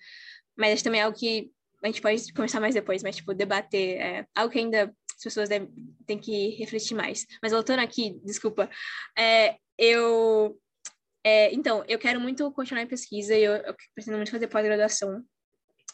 mas 0.57 0.75
acho 0.75 0.85
também 0.85 1.01
é 1.01 1.05
algo 1.05 1.19
que 1.19 1.51
a 1.83 1.87
gente 1.87 2.03
pode 2.03 2.33
conversar 2.33 2.61
mais 2.61 2.75
depois, 2.75 3.03
mas, 3.03 3.17
tipo, 3.17 3.35
debater, 3.35 4.01
é 4.01 4.27
algo 4.35 4.53
que 4.53 4.59
ainda 4.59 4.95
as 5.17 5.23
pessoas 5.23 5.49
devem, 5.49 5.69
têm 6.07 6.19
que 6.19 6.51
refletir 6.57 6.95
mais. 6.95 7.27
Mas 7.43 7.53
voltando 7.53 7.81
aqui, 7.81 8.21
desculpa, 8.25 8.71
é, 9.19 9.57
eu 9.79 10.57
é, 11.25 11.53
então, 11.55 11.85
eu 11.87 11.99
quero 11.99 12.21
muito 12.21 12.51
continuar 12.53 12.83
em 12.83 12.87
pesquisa, 12.87 13.35
eu, 13.35 13.53
eu 13.53 13.75
pretendo 13.95 14.17
muito 14.17 14.31
fazer 14.31 14.49
pós-graduação. 14.49 15.25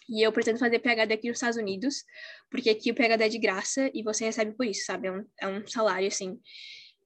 E 0.09 0.23
eu 0.23 0.33
pretendo 0.33 0.59
fazer 0.59 0.79
PhD 0.79 1.13
aqui 1.13 1.29
nos 1.29 1.37
Estados 1.37 1.59
Unidos, 1.59 2.03
porque 2.51 2.71
aqui 2.71 2.91
o 2.91 2.95
PhD 2.95 3.25
é 3.25 3.29
de 3.29 3.39
graça 3.39 3.91
e 3.93 4.03
você 4.03 4.25
recebe 4.25 4.53
por 4.53 4.65
isso, 4.65 4.87
sabe? 4.87 5.09
É 5.09 5.13
um, 5.13 5.25
é 5.41 5.49
um 5.49 5.67
salário, 5.67 6.09
assim. 6.09 6.41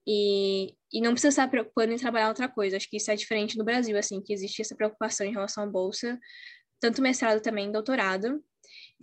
E, 0.07 0.73
e 0.91 1.01
não 1.01 1.11
precisa 1.11 1.29
estar 1.29 1.47
preocupando 1.49 1.91
em 1.91 1.97
trabalhar 1.97 2.29
outra 2.29 2.47
coisa. 2.47 2.77
Acho 2.77 2.89
que 2.89 2.95
isso 2.97 3.11
é 3.11 3.15
diferente 3.15 3.57
no 3.57 3.65
Brasil, 3.65 3.97
assim, 3.97 4.21
que 4.21 4.31
existe 4.31 4.61
essa 4.61 4.75
preocupação 4.75 5.27
em 5.27 5.33
relação 5.33 5.65
à 5.65 5.67
bolsa, 5.67 6.17
tanto 6.79 7.01
mestrado 7.01 7.41
também, 7.41 7.71
doutorado. 7.71 8.41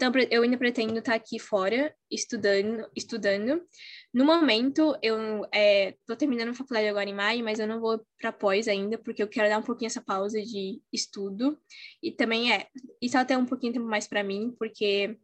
Então, 0.00 0.10
eu 0.30 0.42
ainda 0.42 0.56
pretendo 0.56 0.98
estar 0.98 1.14
aqui 1.14 1.38
fora, 1.38 1.94
estudando, 2.10 2.88
estudando. 2.96 3.62
No 4.14 4.24
momento, 4.24 4.96
eu 5.02 5.42
estou 5.44 5.48
é, 5.52 6.16
terminando 6.16 6.48
a 6.48 6.54
faculdade 6.54 6.88
agora 6.88 7.10
em 7.10 7.14
maio, 7.14 7.44
mas 7.44 7.58
eu 7.58 7.68
não 7.68 7.78
vou 7.82 8.00
para 8.18 8.32
pós 8.32 8.66
ainda, 8.66 8.96
porque 8.96 9.22
eu 9.22 9.28
quero 9.28 9.50
dar 9.50 9.58
um 9.58 9.62
pouquinho 9.62 9.88
essa 9.88 10.00
pausa 10.00 10.40
de 10.40 10.80
estudo. 10.90 11.60
E 12.02 12.10
também 12.10 12.50
é, 12.50 12.66
isso 13.02 13.18
até 13.18 13.36
um 13.36 13.44
pouquinho 13.44 13.74
tempo 13.74 13.84
mais 13.84 14.08
para 14.08 14.24
mim, 14.24 14.56
porque 14.58 15.18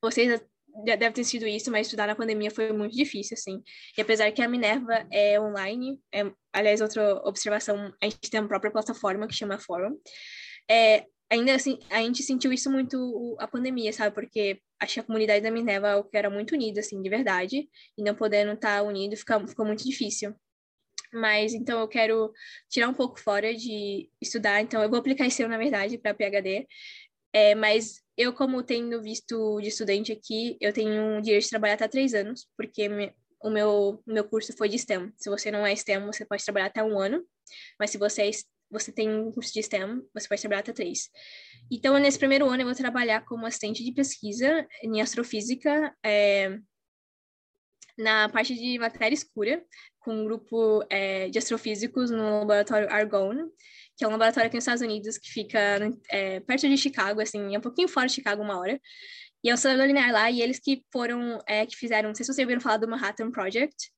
vocês 0.00 0.40
já 0.86 0.94
devem 0.94 1.12
ter 1.12 1.24
sido 1.24 1.44
isso, 1.44 1.68
mas 1.72 1.88
estudar 1.88 2.06
na 2.06 2.14
pandemia 2.14 2.52
foi 2.52 2.72
muito 2.72 2.96
difícil, 2.96 3.34
assim. 3.34 3.60
E 3.98 4.00
apesar 4.00 4.30
que 4.30 4.40
a 4.40 4.48
Minerva 4.48 5.04
é 5.10 5.40
online, 5.40 6.00
é, 6.14 6.30
aliás, 6.52 6.80
outra 6.80 7.16
observação, 7.24 7.92
a 8.00 8.04
gente 8.04 8.30
tem 8.30 8.38
uma 8.38 8.48
própria 8.48 8.70
plataforma 8.70 9.26
que 9.26 9.34
chama 9.34 9.58
Forum. 9.58 9.98
É, 10.70 11.06
ainda 11.30 11.54
assim, 11.54 11.78
a 11.90 12.00
gente 12.00 12.22
sentiu 12.22 12.52
isso 12.52 12.70
muito 12.70 13.36
a 13.38 13.48
pandemia, 13.48 13.92
sabe? 13.92 14.14
Porque 14.14 14.60
acho 14.80 14.94
que 14.94 15.00
a 15.00 15.04
comunidade 15.04 15.42
da 15.42 15.50
Minerva 15.50 16.06
que 16.10 16.16
era 16.16 16.30
muito 16.30 16.52
unida, 16.52 16.80
assim, 16.80 17.00
de 17.02 17.08
verdade, 17.08 17.68
e 17.96 18.02
não 18.02 18.14
podendo 18.14 18.52
estar 18.52 18.82
unido 18.82 19.16
fica, 19.16 19.46
ficou 19.46 19.66
muito 19.66 19.84
difícil. 19.84 20.34
Mas 21.12 21.54
então 21.54 21.80
eu 21.80 21.88
quero 21.88 22.32
tirar 22.68 22.88
um 22.88 22.94
pouco 22.94 23.20
fora 23.20 23.54
de 23.54 24.10
estudar, 24.20 24.60
então 24.60 24.82
eu 24.82 24.90
vou 24.90 24.98
aplicar 24.98 25.26
esse 25.26 25.42
ano, 25.42 25.52
na 25.52 25.58
verdade, 25.58 25.98
para 25.98 26.14
PhD. 26.14 26.66
É, 27.32 27.54
mas 27.54 28.02
eu, 28.16 28.32
como 28.32 28.62
tenho 28.62 29.02
visto 29.02 29.60
de 29.60 29.68
estudante 29.68 30.12
aqui, 30.12 30.56
eu 30.60 30.72
tenho 30.72 31.18
um 31.18 31.20
direito 31.20 31.44
de 31.44 31.50
trabalhar 31.50 31.74
até 31.74 31.88
três 31.88 32.14
anos, 32.14 32.48
porque 32.56 32.88
me, 32.88 33.12
o 33.42 33.50
meu, 33.50 34.02
meu 34.06 34.24
curso 34.24 34.56
foi 34.56 34.68
de 34.68 34.78
STEM. 34.78 35.12
Se 35.16 35.28
você 35.28 35.50
não 35.50 35.66
é 35.66 35.74
STEM, 35.76 36.06
você 36.06 36.24
pode 36.24 36.44
trabalhar 36.44 36.66
até 36.66 36.82
um 36.82 36.98
ano, 36.98 37.24
mas 37.78 37.90
se 37.90 37.98
você 37.98 38.22
é 38.22 38.30
você 38.70 38.92
tem 38.92 39.08
um 39.08 39.30
curso 39.32 39.52
de 39.52 39.62
STEM, 39.62 40.02
você 40.12 40.28
pode 40.28 40.40
trabalhar 40.40 40.60
até 40.60 40.72
três. 40.72 41.08
Então, 41.70 41.98
nesse 41.98 42.18
primeiro 42.18 42.46
ano, 42.46 42.62
eu 42.62 42.66
vou 42.66 42.74
trabalhar 42.74 43.24
como 43.24 43.46
assistente 43.46 43.84
de 43.84 43.92
pesquisa 43.92 44.66
em 44.82 45.00
astrofísica, 45.00 45.94
é, 46.04 46.58
na 47.96 48.28
parte 48.28 48.54
de 48.54 48.78
matéria 48.78 49.14
escura, 49.14 49.64
com 50.00 50.14
um 50.14 50.24
grupo 50.24 50.84
é, 50.90 51.28
de 51.28 51.38
astrofísicos 51.38 52.10
no 52.10 52.40
laboratório 52.40 52.92
Argonne, 52.92 53.44
que 53.96 54.04
é 54.04 54.08
um 54.08 54.10
laboratório 54.10 54.48
aqui 54.48 54.56
nos 54.56 54.64
Estados 54.64 54.82
Unidos, 54.82 55.16
que 55.16 55.30
fica 55.30 55.58
é, 56.10 56.40
perto 56.40 56.68
de 56.68 56.76
Chicago, 56.76 57.20
assim, 57.20 57.54
é 57.54 57.58
um 57.58 57.62
pouquinho 57.62 57.88
fora 57.88 58.06
de 58.06 58.14
Chicago, 58.14 58.42
uma 58.42 58.58
hora. 58.58 58.78
E 59.42 59.50
é 59.50 59.54
um 59.54 59.56
celular 59.56 59.86
linear 59.86 60.12
lá, 60.12 60.30
e 60.30 60.42
eles 60.42 60.58
que 60.58 60.84
foram, 60.92 61.40
é, 61.46 61.64
que 61.64 61.76
fizeram, 61.76 62.08
não 62.08 62.14
sei 62.14 62.24
se 62.24 62.32
vocês 62.32 62.44
ouviram 62.44 62.60
falar 62.60 62.76
do 62.76 62.88
Manhattan 62.88 63.30
Project, 63.30 63.90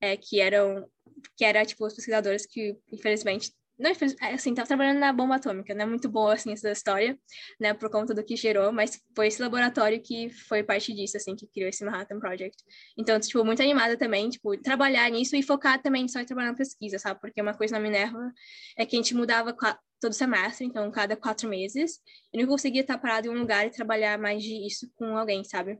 é, 0.00 0.16
que 0.16 0.40
eram, 0.40 0.88
que 1.36 1.44
era, 1.44 1.64
tipo, 1.64 1.86
os 1.86 1.94
pesquisadores 1.94 2.46
que, 2.46 2.76
infelizmente, 2.92 3.52
não, 3.78 3.90
é, 3.90 4.34
assim, 4.34 4.54
tava 4.54 4.68
trabalhando 4.68 4.98
na 4.98 5.12
bomba 5.12 5.36
atômica, 5.36 5.74
não 5.74 5.82
é 5.82 5.86
muito 5.86 6.08
boa, 6.08 6.34
assim, 6.34 6.52
essa 6.52 6.70
história, 6.70 7.18
né, 7.58 7.74
por 7.74 7.90
conta 7.90 8.14
do 8.14 8.24
que 8.24 8.36
gerou, 8.36 8.72
mas 8.72 9.00
foi 9.14 9.26
esse 9.26 9.42
laboratório 9.42 10.00
que 10.00 10.30
foi 10.30 10.62
parte 10.62 10.92
disso, 10.94 11.16
assim, 11.16 11.34
que 11.34 11.46
criou 11.48 11.68
esse 11.68 11.84
Manhattan 11.84 12.20
Project. 12.20 12.56
Então, 12.96 13.18
tipo, 13.18 13.44
muito 13.44 13.62
animada 13.62 13.96
também, 13.96 14.30
tipo, 14.30 14.56
trabalhar 14.58 15.10
nisso 15.10 15.34
e 15.34 15.42
focar 15.42 15.82
também 15.82 16.06
só 16.06 16.20
em 16.20 16.24
trabalhar 16.24 16.52
na 16.52 16.56
pesquisa, 16.56 16.98
sabe? 16.98 17.20
Porque 17.20 17.40
uma 17.42 17.54
coisa 17.54 17.74
na 17.74 17.80
Minerva 17.80 18.32
é 18.76 18.86
que 18.86 18.96
a 18.96 18.98
gente 18.98 19.14
mudava 19.14 19.54
todo 20.00 20.12
semestre, 20.12 20.66
então, 20.66 20.90
cada 20.90 21.16
quatro 21.16 21.48
meses, 21.48 21.98
e 22.32 22.40
não 22.40 22.46
conseguia 22.46 22.82
estar 22.82 22.98
parado 22.98 23.26
em 23.26 23.30
um 23.30 23.38
lugar 23.38 23.66
e 23.66 23.70
trabalhar 23.70 24.18
mais 24.18 24.42
disso 24.42 24.88
com 24.94 25.16
alguém, 25.16 25.42
sabe? 25.42 25.78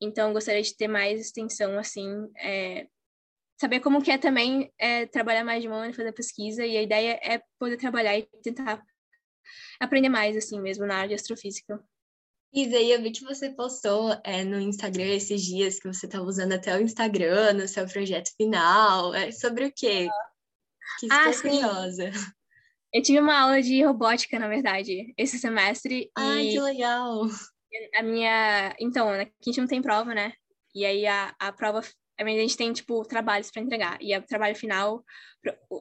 Então, 0.00 0.32
gostaria 0.32 0.60
de 0.60 0.76
ter 0.76 0.88
mais 0.88 1.20
extensão, 1.20 1.78
assim, 1.78 2.10
é, 2.36 2.88
saber 3.62 3.78
como 3.78 4.02
que 4.02 4.10
é 4.10 4.18
também 4.18 4.72
é, 4.76 5.06
trabalhar 5.06 5.44
mais 5.44 5.62
de 5.62 5.68
um 5.68 5.72
ano, 5.72 5.94
fazer 5.94 6.12
pesquisa, 6.12 6.66
e 6.66 6.76
a 6.76 6.82
ideia 6.82 7.18
é 7.22 7.40
poder 7.60 7.76
trabalhar 7.76 8.18
e 8.18 8.28
tentar 8.42 8.82
aprender 9.80 10.08
mais, 10.08 10.36
assim 10.36 10.60
mesmo, 10.60 10.84
na 10.84 10.96
área 10.96 11.10
de 11.10 11.14
astrofísica. 11.14 11.80
Isa, 12.52 12.76
eu 12.76 13.00
vi 13.00 13.12
que 13.12 13.24
você 13.24 13.50
postou 13.50 14.10
é, 14.24 14.44
no 14.44 14.60
Instagram 14.60 15.14
esses 15.14 15.42
dias 15.42 15.78
que 15.78 15.86
você 15.86 16.06
estava 16.06 16.24
usando 16.24 16.52
até 16.52 16.76
o 16.76 16.82
Instagram 16.82 17.54
no 17.54 17.68
seu 17.68 17.86
projeto 17.86 18.30
final. 18.36 19.14
É 19.14 19.30
sobre 19.30 19.66
o 19.66 19.72
quê? 19.72 20.08
Que 20.98 21.06
ah, 21.10 21.32
curiosa. 21.40 22.10
Eu 22.92 23.00
tive 23.00 23.20
uma 23.20 23.40
aula 23.40 23.62
de 23.62 23.82
robótica, 23.84 24.38
na 24.38 24.48
verdade, 24.48 25.14
esse 25.16 25.38
semestre. 25.38 26.10
Ai, 26.18 26.48
que 26.48 26.60
legal! 26.60 27.22
A 27.94 28.02
minha. 28.02 28.74
Então, 28.78 29.08
aqui 29.08 29.32
a 29.40 29.44
gente 29.46 29.60
não 29.60 29.68
tem 29.68 29.80
prova, 29.80 30.12
né? 30.12 30.34
E 30.74 30.84
aí 30.84 31.06
a, 31.06 31.34
a 31.38 31.52
prova 31.52 31.80
a 32.18 32.24
gente 32.24 32.56
tem, 32.56 32.72
tipo, 32.72 33.04
trabalhos 33.04 33.50
para 33.50 33.62
entregar. 33.62 33.98
E 34.00 34.16
o 34.16 34.22
trabalho 34.22 34.54
final, 34.54 35.04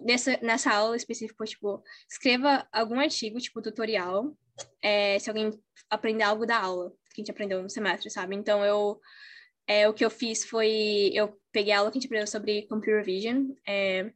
nessa, 0.04 0.38
nessa 0.42 0.74
aula 0.74 0.96
específica, 0.96 1.46
tipo, 1.46 1.84
escreva 2.10 2.68
algum 2.72 3.00
artigo, 3.00 3.40
tipo, 3.40 3.62
tutorial, 3.62 4.36
é, 4.82 5.20
se 5.20 5.30
alguém 5.30 5.52
aprender 5.90 6.24
algo 6.24 6.46
da 6.46 6.60
aula 6.60 6.92
que 7.14 7.22
a 7.22 7.24
gente 7.24 7.32
aprendeu 7.32 7.62
no 7.62 7.70
semestre, 7.70 8.10
sabe? 8.10 8.36
Então, 8.36 8.64
eu, 8.64 9.00
é, 9.68 9.88
o 9.88 9.94
que 9.94 10.04
eu 10.04 10.10
fiz 10.10 10.46
foi, 10.46 11.12
eu 11.14 11.38
peguei 11.52 11.74
a 11.74 11.80
aula 11.80 11.92
que 11.92 11.98
a 11.98 12.02
gente 12.02 12.08
aprendeu 12.08 12.28
sobre 12.28 12.68
computer 12.68 13.04
vision, 13.04 13.52
é, 13.68 14.12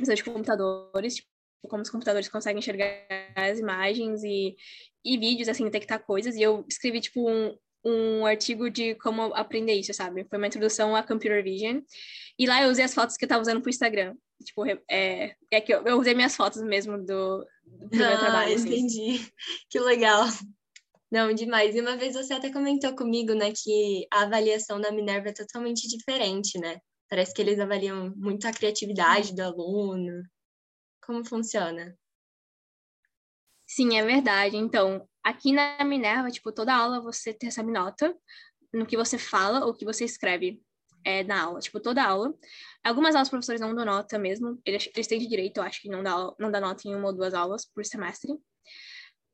de 0.00 0.24
computadores, 0.24 1.16
tipo, 1.16 1.28
como 1.68 1.82
os 1.82 1.90
computadores 1.90 2.28
conseguem 2.28 2.58
enxergar 2.58 2.86
as 3.34 3.58
imagens 3.58 4.22
e, 4.22 4.54
e 5.04 5.18
vídeos, 5.18 5.48
assim, 5.48 5.64
detectar 5.64 6.04
coisas, 6.04 6.36
e 6.36 6.42
eu 6.42 6.64
escrevi, 6.68 7.00
tipo, 7.00 7.28
um, 7.28 7.56
um 7.86 8.26
artigo 8.26 8.68
de 8.68 8.94
como 8.96 9.34
aprender 9.34 9.74
isso, 9.74 9.94
sabe? 9.94 10.24
Foi 10.24 10.38
uma 10.38 10.48
introdução 10.48 10.96
a 10.96 11.02
Computer 11.02 11.42
Vision. 11.42 11.80
E 12.38 12.46
lá 12.46 12.62
eu 12.62 12.70
usei 12.70 12.84
as 12.84 12.94
fotos 12.94 13.16
que 13.16 13.24
eu 13.24 13.28
tava 13.28 13.42
usando 13.42 13.60
pro 13.60 13.70
Instagram. 13.70 14.14
Tipo, 14.44 14.66
é, 14.90 15.34
é 15.50 15.60
que 15.60 15.72
eu, 15.72 15.82
eu 15.86 15.98
usei 15.98 16.14
minhas 16.14 16.36
fotos 16.36 16.60
mesmo 16.62 16.98
do, 16.98 17.38
do 17.64 18.04
ah, 18.04 18.08
meu 18.08 18.18
trabalho. 18.18 18.54
Assim. 18.54 18.68
Entendi. 18.68 19.32
Que 19.70 19.78
legal. 19.78 20.24
Não, 21.10 21.32
demais. 21.32 21.74
E 21.74 21.80
uma 21.80 21.96
vez 21.96 22.14
você 22.14 22.34
até 22.34 22.52
comentou 22.52 22.94
comigo, 22.96 23.32
né, 23.32 23.52
que 23.52 24.06
a 24.12 24.22
avaliação 24.22 24.80
da 24.80 24.90
Minerva 24.90 25.28
é 25.28 25.32
totalmente 25.32 25.88
diferente, 25.88 26.58
né? 26.58 26.78
Parece 27.08 27.32
que 27.32 27.40
eles 27.40 27.60
avaliam 27.60 28.12
muito 28.16 28.46
a 28.48 28.52
criatividade 28.52 29.34
do 29.34 29.42
aluno. 29.42 30.22
Como 31.04 31.24
funciona? 31.24 31.96
Sim, 33.64 33.96
é 33.96 34.04
verdade. 34.04 34.56
Então, 34.56 35.08
aqui 35.26 35.52
na 35.52 35.82
Minerva, 35.84 36.30
tipo, 36.30 36.52
toda 36.52 36.72
aula 36.72 37.00
você 37.00 37.36
recebe 37.42 37.72
nota 37.72 38.16
no 38.72 38.86
que 38.86 38.96
você 38.96 39.18
fala 39.18 39.66
ou 39.66 39.74
que 39.74 39.84
você 39.84 40.04
escreve 40.04 40.62
é, 41.04 41.24
na 41.24 41.42
aula. 41.42 41.58
Tipo, 41.58 41.80
toda 41.80 42.04
aula. 42.04 42.32
Algumas 42.84 43.16
aulas 43.16 43.26
os 43.26 43.30
professores 43.30 43.60
não 43.60 43.74
dão 43.74 43.84
nota 43.84 44.20
mesmo. 44.20 44.60
Eles, 44.64 44.88
eles 44.94 45.06
têm 45.08 45.18
de 45.18 45.26
direito, 45.26 45.56
eu 45.56 45.64
acho 45.64 45.82
que 45.82 45.88
não 45.88 46.00
dá, 46.00 46.32
não 46.38 46.48
dá 46.48 46.60
nota 46.60 46.86
em 46.86 46.94
uma 46.94 47.08
ou 47.08 47.12
duas 47.12 47.34
aulas 47.34 47.66
por 47.66 47.84
semestre. 47.84 48.32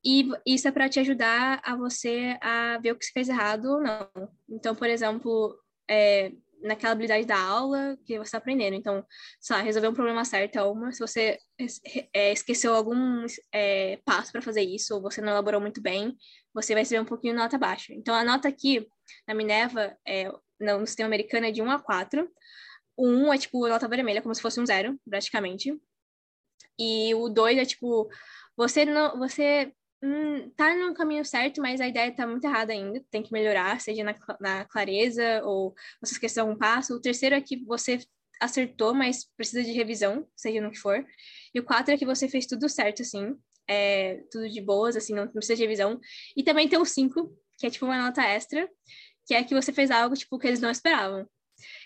E 0.03 0.31
isso 0.47 0.67
é 0.67 0.73
para 0.73 0.89
te 0.89 0.99
ajudar 0.99 1.61
a 1.63 1.77
você 1.77 2.39
a 2.41 2.79
ver 2.79 2.93
o 2.93 2.97
que 2.97 3.05
você 3.05 3.13
fez 3.13 3.29
errado 3.29 3.67
ou 3.67 3.83
não. 3.83 4.09
Então, 4.49 4.75
por 4.75 4.89
exemplo, 4.89 5.55
é, 5.89 6.33
naquela 6.63 6.93
habilidade 6.93 7.27
da 7.27 7.39
aula 7.39 7.97
que 8.05 8.17
você 8.17 8.23
está 8.23 8.39
aprendendo. 8.39 8.75
Então, 8.75 9.05
sei 9.41 9.57
lá, 9.57 9.63
resolver 9.63 9.89
um 9.89 9.95
problema 9.95 10.25
certo 10.25 10.57
é 10.57 10.63
uma. 10.63 10.93
Se 10.93 11.01
você 11.01 11.39
é, 12.15 12.33
esqueceu 12.33 12.75
algum 12.75 13.27
é, 13.53 13.99
passo 14.05 14.33
para 14.33 14.43
fazer 14.43 14.63
isso, 14.63 14.95
ou 14.95 15.03
você 15.03 15.21
não 15.21 15.31
elaborou 15.31 15.61
muito 15.61 15.81
bem, 15.81 16.17
você 16.55 16.75
vai 16.75 16.83
receber 16.83 17.01
um 17.01 17.05
pouquinho 17.05 17.35
de 17.35 17.41
nota 17.41 17.59
baixa. 17.59 17.93
Então, 17.93 18.15
a 18.15 18.25
nota 18.25 18.49
aqui 18.49 18.87
na 19.27 19.35
Minerva, 19.35 19.97
é, 20.07 20.31
no 20.61 20.87
sistema 20.87 21.09
americano 21.09 21.47
é 21.47 21.51
de 21.51 21.63
1 21.63 21.71
a 21.71 21.79
4. 21.79 22.29
O 22.97 23.09
1 23.09 23.33
é, 23.33 23.39
tipo, 23.39 23.69
nota 23.69 23.89
vermelha, 23.89 24.23
como 24.23 24.35
se 24.35 24.43
fosse 24.43 24.61
um 24.61 24.67
zero, 24.67 24.99
praticamente. 25.09 25.75
E 26.79 27.15
o 27.15 27.29
2 27.29 27.59
é, 27.59 27.65
tipo, 27.65 28.09
você 28.57 28.85
não... 28.85 29.19
Você 29.19 29.73
hum, 30.03 30.51
tá 30.57 30.75
no 30.75 30.95
caminho 30.95 31.25
certo, 31.25 31.61
mas 31.61 31.81
a 31.81 31.89
ideia 31.89 32.15
tá 32.15 32.27
muito 32.27 32.45
errada 32.45 32.73
ainda, 32.73 33.03
tem 33.11 33.23
que 33.23 33.33
melhorar, 33.33 33.81
seja 33.81 34.03
na, 34.03 34.15
na 34.41 34.65
clareza 34.65 35.43
ou 35.45 35.75
você 36.01 36.15
esqueceu 36.15 36.45
algum 36.45 36.57
passo. 36.57 36.95
O 36.95 37.01
terceiro 37.01 37.35
é 37.35 37.41
que 37.41 37.65
você 37.65 38.01
acertou, 38.41 38.93
mas 38.93 39.25
precisa 39.37 39.63
de 39.63 39.73
revisão, 39.73 40.27
seja 40.37 40.61
no 40.61 40.71
que 40.71 40.79
for. 40.79 41.05
E 41.55 41.61
o 41.61 41.65
quatro 41.65 41.95
é 41.95 41.99
que 41.99 42.05
você 42.05 42.29
fez 42.29 42.47
tudo 42.47 42.69
certo, 42.69 43.03
assim, 43.03 43.37
é, 43.69 44.23
tudo 44.31 44.49
de 44.49 44.61
boas, 44.61 44.97
assim, 44.97 45.15
não 45.15 45.29
precisa 45.29 45.55
de 45.55 45.63
revisão. 45.63 46.01
E 46.37 46.43
também 46.43 46.69
tem 46.69 46.79
o 46.79 46.85
cinco, 46.85 47.33
que 47.59 47.67
é 47.67 47.71
tipo 47.71 47.87
uma 47.87 47.97
nota 47.97 48.23
extra, 48.23 48.69
que 49.27 49.35
é 49.35 49.45
que 49.45 49.55
você 49.55 49.73
fez 49.73 49.91
algo, 49.91 50.17
tipo, 50.17 50.39
que 50.39 50.49
eles 50.49 50.61
não 50.61 50.71
esperavam. 50.71 51.29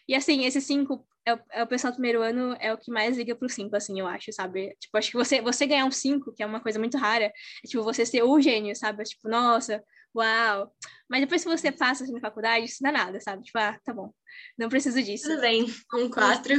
E 0.08 0.14
assim, 0.14 0.44
esses 0.44 0.64
cinco, 0.64 1.06
é 1.26 1.34
o, 1.34 1.40
é 1.50 1.62
o 1.62 1.66
pessoal 1.66 1.92
do 1.92 1.96
primeiro 1.96 2.22
ano 2.22 2.56
é 2.60 2.72
o 2.72 2.78
que 2.78 2.90
mais 2.90 3.16
liga 3.16 3.34
pro 3.34 3.48
cinco, 3.48 3.74
assim, 3.74 3.98
eu 3.98 4.06
acho, 4.06 4.32
sabe? 4.32 4.76
Tipo, 4.78 4.96
acho 4.96 5.10
que 5.10 5.16
você, 5.16 5.42
você 5.42 5.66
ganhar 5.66 5.84
um 5.84 5.90
cinco, 5.90 6.32
que 6.32 6.42
é 6.42 6.46
uma 6.46 6.60
coisa 6.60 6.78
muito 6.78 6.96
rara, 6.96 7.24
é 7.24 7.32
tipo, 7.66 7.82
você 7.82 8.06
ser 8.06 8.22
o 8.22 8.40
gênio, 8.40 8.74
sabe? 8.76 9.02
É, 9.02 9.04
tipo, 9.04 9.28
nossa, 9.28 9.82
uau. 10.14 10.72
Mas 11.10 11.20
depois 11.20 11.42
que 11.42 11.50
você 11.50 11.72
passa 11.72 12.04
assim, 12.04 12.12
na 12.12 12.20
faculdade, 12.20 12.64
isso 12.64 12.82
não 12.82 12.90
é 12.90 12.92
nada, 12.92 13.20
sabe? 13.20 13.42
Tipo, 13.42 13.58
ah, 13.58 13.78
tá 13.84 13.92
bom, 13.92 14.12
não 14.56 14.68
preciso 14.68 15.02
disso. 15.02 15.28
Tudo 15.28 15.40
bem, 15.40 15.66
com 15.90 16.08
quatro. 16.08 16.54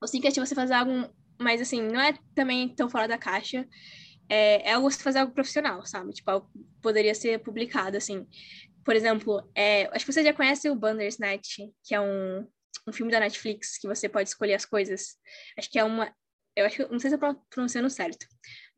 O 0.00 0.06
cinco 0.06 0.28
é 0.28 0.30
tipo, 0.30 0.46
você 0.46 0.54
fazer 0.54 0.74
algo, 0.74 1.12
mas 1.40 1.60
assim, 1.60 1.82
não 1.82 2.00
é 2.00 2.14
também 2.34 2.68
tão 2.68 2.88
fora 2.88 3.08
da 3.08 3.18
caixa 3.18 3.66
é, 4.28 4.68
é 4.68 4.72
algo 4.74 4.90
você 4.90 5.02
fazer 5.02 5.20
algo 5.20 5.32
profissional, 5.32 5.84
sabe? 5.86 6.12
Tipo, 6.12 6.48
poderia 6.82 7.14
ser 7.14 7.38
publicado, 7.40 7.96
assim. 7.96 8.26
Por 8.84 8.94
exemplo, 8.94 9.42
é, 9.54 9.88
acho 9.94 10.04
que 10.04 10.12
você 10.12 10.22
já 10.22 10.32
conhece 10.32 10.68
o 10.70 10.74
Bandersnatch, 10.74 11.58
que 11.82 11.94
é 11.94 12.00
um, 12.00 12.46
um 12.88 12.92
filme 12.92 13.12
da 13.12 13.20
Netflix 13.20 13.78
que 13.78 13.86
você 13.86 14.08
pode 14.08 14.28
escolher 14.28 14.54
as 14.54 14.64
coisas. 14.64 15.16
Acho 15.56 15.70
que 15.70 15.78
é 15.78 15.84
uma. 15.84 16.12
Eu 16.56 16.66
acho 16.66 16.88
não 16.90 16.98
sei 16.98 17.10
se 17.10 17.16
eu 17.16 17.34
pronunciando 17.50 17.88
certo, 17.88 18.26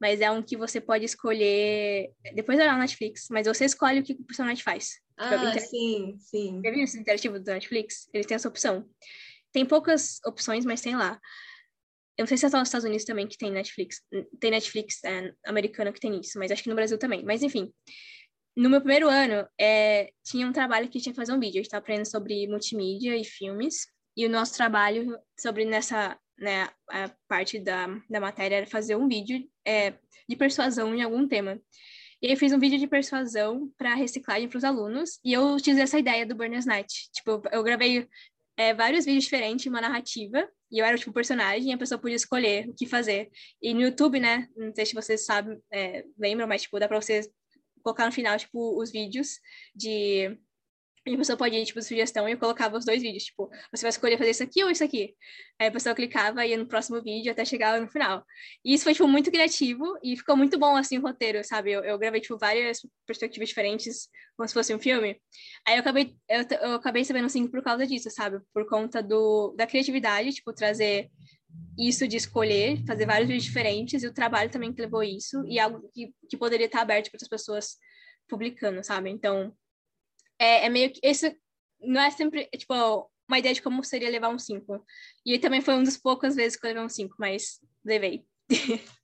mas 0.00 0.20
é 0.20 0.30
um 0.30 0.42
que 0.42 0.56
você 0.56 0.80
pode 0.80 1.04
escolher. 1.04 2.10
Depois 2.34 2.58
olhar 2.58 2.72
na 2.72 2.80
Netflix, 2.80 3.26
mas 3.30 3.46
você 3.46 3.64
escolhe 3.64 4.00
o 4.00 4.02
que 4.02 4.12
o 4.12 4.24
personagem 4.24 4.62
faz. 4.62 4.88
Tipo, 4.88 5.34
ah, 5.34 5.52
tipo, 5.52 5.66
sim, 5.66 6.16
sim. 6.18 6.60
Já 6.64 6.70
viu 6.70 6.84
esse 6.84 6.98
interativo 6.98 7.38
do 7.38 7.50
Netflix? 7.50 8.08
Ele 8.12 8.24
tem 8.24 8.34
essa 8.34 8.48
opção. 8.48 8.88
Tem 9.52 9.64
poucas 9.64 10.18
opções, 10.26 10.64
mas 10.64 10.80
tem 10.80 10.96
lá. 10.96 11.18
Eu 12.16 12.24
não 12.24 12.26
sei 12.26 12.36
se 12.36 12.46
é 12.46 12.48
só 12.50 12.58
nos 12.58 12.68
Estados 12.68 12.84
Unidos 12.84 13.04
também 13.04 13.26
que 13.26 13.38
tem 13.38 13.50
Netflix. 13.50 14.02
Tem 14.38 14.50
Netflix 14.50 15.02
é, 15.04 15.32
americana 15.46 15.92
que 15.92 16.00
tem 16.00 16.20
isso, 16.20 16.38
mas 16.38 16.50
acho 16.50 16.62
que 16.62 16.68
no 16.68 16.74
Brasil 16.74 16.98
também. 16.98 17.24
Mas 17.24 17.42
enfim, 17.42 17.72
no 18.56 18.68
meu 18.68 18.80
primeiro 18.80 19.08
ano, 19.08 19.48
é, 19.58 20.10
tinha 20.24 20.46
um 20.46 20.52
trabalho 20.52 20.88
que 20.88 21.00
tinha 21.00 21.12
que 21.12 21.16
fazer 21.16 21.32
um 21.32 21.40
vídeo. 21.40 21.54
A 21.54 21.62
gente 21.62 21.66
estava 21.66 21.82
aprendendo 21.82 22.10
sobre 22.10 22.46
multimídia 22.46 23.16
e 23.16 23.24
filmes. 23.24 23.86
E 24.16 24.26
o 24.26 24.30
nosso 24.30 24.54
trabalho 24.54 25.18
sobre 25.38 25.64
nessa 25.64 26.18
né, 26.38 26.68
a 26.88 27.10
parte 27.28 27.58
da, 27.58 27.86
da 28.08 28.18
matéria 28.18 28.56
era 28.56 28.66
fazer 28.66 28.96
um 28.96 29.06
vídeo 29.06 29.46
é, 29.64 29.94
de 30.28 30.36
persuasão 30.36 30.94
em 30.94 31.02
algum 31.02 31.28
tema. 31.28 31.60
E 32.22 32.26
aí 32.26 32.32
eu 32.32 32.36
fiz 32.36 32.52
um 32.52 32.58
vídeo 32.58 32.78
de 32.78 32.86
persuasão 32.86 33.70
para 33.78 33.94
reciclagem 33.94 34.48
para 34.48 34.58
os 34.58 34.64
alunos. 34.64 35.18
E 35.24 35.32
eu 35.32 35.54
utilizei 35.54 35.84
essa 35.84 35.98
ideia 35.98 36.26
do 36.26 36.34
Burner's 36.34 36.66
Night. 36.66 37.10
Tipo, 37.12 37.42
eu 37.50 37.62
gravei 37.62 38.08
é, 38.56 38.74
vários 38.74 39.04
vídeos 39.04 39.24
diferentes, 39.24 39.66
uma 39.66 39.80
narrativa, 39.80 40.46
e 40.70 40.78
eu 40.78 40.84
era 40.84 40.98
tipo 40.98 41.12
personagem, 41.12 41.70
e 41.70 41.72
a 41.72 41.78
pessoa 41.78 41.98
podia 41.98 42.16
escolher 42.16 42.68
o 42.68 42.74
que 42.74 42.86
fazer. 42.86 43.30
E 43.62 43.72
no 43.72 43.80
YouTube, 43.80 44.20
né, 44.20 44.48
não 44.56 44.74
sei 44.74 44.84
se 44.84 44.94
vocês 44.94 45.24
sabem, 45.24 45.58
é, 45.72 46.04
lembram, 46.18 46.46
mas 46.46 46.62
tipo, 46.62 46.78
dá 46.78 46.86
pra 46.86 47.00
vocês 47.00 47.28
colocar 47.82 48.04
no 48.04 48.12
final, 48.12 48.36
tipo, 48.36 48.78
os 48.78 48.92
vídeos 48.92 49.38
de 49.74 50.38
e 51.10 51.14
a 51.14 51.18
pessoa 51.18 51.36
pode 51.36 51.56
ir, 51.56 51.64
tipo, 51.64 51.82
sugestão 51.82 52.28
e 52.28 52.32
eu 52.32 52.38
colocava 52.38 52.76
os 52.78 52.84
dois 52.84 53.02
vídeos, 53.02 53.24
tipo, 53.24 53.50
você 53.74 53.82
vai 53.82 53.90
escolher 53.90 54.16
fazer 54.16 54.30
isso 54.30 54.42
aqui 54.42 54.62
ou 54.62 54.70
isso 54.70 54.84
aqui? 54.84 55.14
Aí 55.58 55.66
a 55.66 55.72
pessoa 55.72 55.94
clicava 55.94 56.46
e 56.46 56.50
ia 56.50 56.56
no 56.56 56.66
próximo 56.66 57.02
vídeo 57.02 57.32
até 57.32 57.44
chegar 57.44 57.80
no 57.80 57.88
final. 57.88 58.24
E 58.64 58.72
isso 58.74 58.84
foi, 58.84 58.92
tipo, 58.92 59.08
muito 59.08 59.30
criativo 59.30 59.98
e 60.02 60.16
ficou 60.16 60.36
muito 60.36 60.58
bom, 60.58 60.76
assim, 60.76 60.98
o 60.98 61.02
roteiro, 61.02 61.42
sabe? 61.44 61.72
Eu, 61.72 61.84
eu 61.84 61.98
gravei, 61.98 62.20
tipo, 62.20 62.38
várias 62.38 62.80
perspectivas 63.06 63.48
diferentes, 63.48 64.08
como 64.36 64.48
se 64.48 64.54
fosse 64.54 64.74
um 64.74 64.78
filme. 64.78 65.20
Aí 65.66 65.74
eu 65.74 65.80
acabei, 65.80 66.14
eu, 66.28 66.44
eu 66.62 66.74
acabei 66.74 67.04
sabendo, 67.04 67.26
assim, 67.26 67.46
por 67.48 67.62
causa 67.62 67.86
disso, 67.86 68.08
sabe? 68.10 68.40
Por 68.54 68.68
conta 68.68 69.02
do, 69.02 69.52
da 69.56 69.66
criatividade, 69.66 70.32
tipo, 70.32 70.52
trazer 70.52 71.10
isso 71.78 72.06
de 72.06 72.16
escolher, 72.16 72.84
fazer 72.86 73.06
vários 73.06 73.26
vídeos 73.26 73.44
diferentes 73.44 74.02
e 74.02 74.06
o 74.06 74.14
trabalho 74.14 74.50
também 74.50 74.72
que 74.72 74.80
levou 74.80 75.02
isso 75.02 75.44
e 75.46 75.58
algo 75.58 75.90
que, 75.92 76.12
que 76.28 76.36
poderia 76.36 76.66
estar 76.66 76.82
aberto 76.82 77.10
para 77.10 77.16
outras 77.16 77.28
pessoas 77.28 77.76
publicando, 78.28 78.84
sabe? 78.84 79.10
Então, 79.10 79.52
é, 80.40 80.66
é 80.66 80.68
meio 80.68 80.90
que. 80.92 81.00
Esse 81.02 81.38
não 81.80 82.00
é 82.00 82.10
sempre, 82.10 82.46
tipo, 82.56 82.74
uma 83.28 83.38
ideia 83.38 83.54
de 83.54 83.62
como 83.62 83.84
seria 83.84 84.10
levar 84.10 84.30
um 84.30 84.38
5. 84.38 84.84
E 85.24 85.38
também 85.38 85.60
foi 85.60 85.74
um 85.74 85.84
dos 85.84 85.96
poucas 85.96 86.34
vezes 86.34 86.58
que 86.58 86.66
eu 86.66 86.68
levei 86.68 86.82
um 86.82 86.88
5, 86.88 87.14
mas 87.18 87.60
levei. 87.84 88.24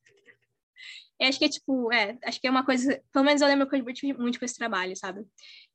acho 1.20 1.38
que 1.38 1.44
é 1.44 1.48
tipo, 1.48 1.92
é, 1.92 2.18
acho 2.24 2.40
que 2.40 2.46
é 2.46 2.50
uma 2.50 2.64
coisa, 2.64 3.00
pelo 3.12 3.24
menos 3.24 3.40
eu 3.40 3.48
lembro 3.48 3.68
que 3.68 3.74
eu 3.74 3.78
diverti 3.78 4.12
muito 4.12 4.38
com 4.38 4.44
esse 4.44 4.56
trabalho, 4.56 4.96
sabe? 4.96 5.24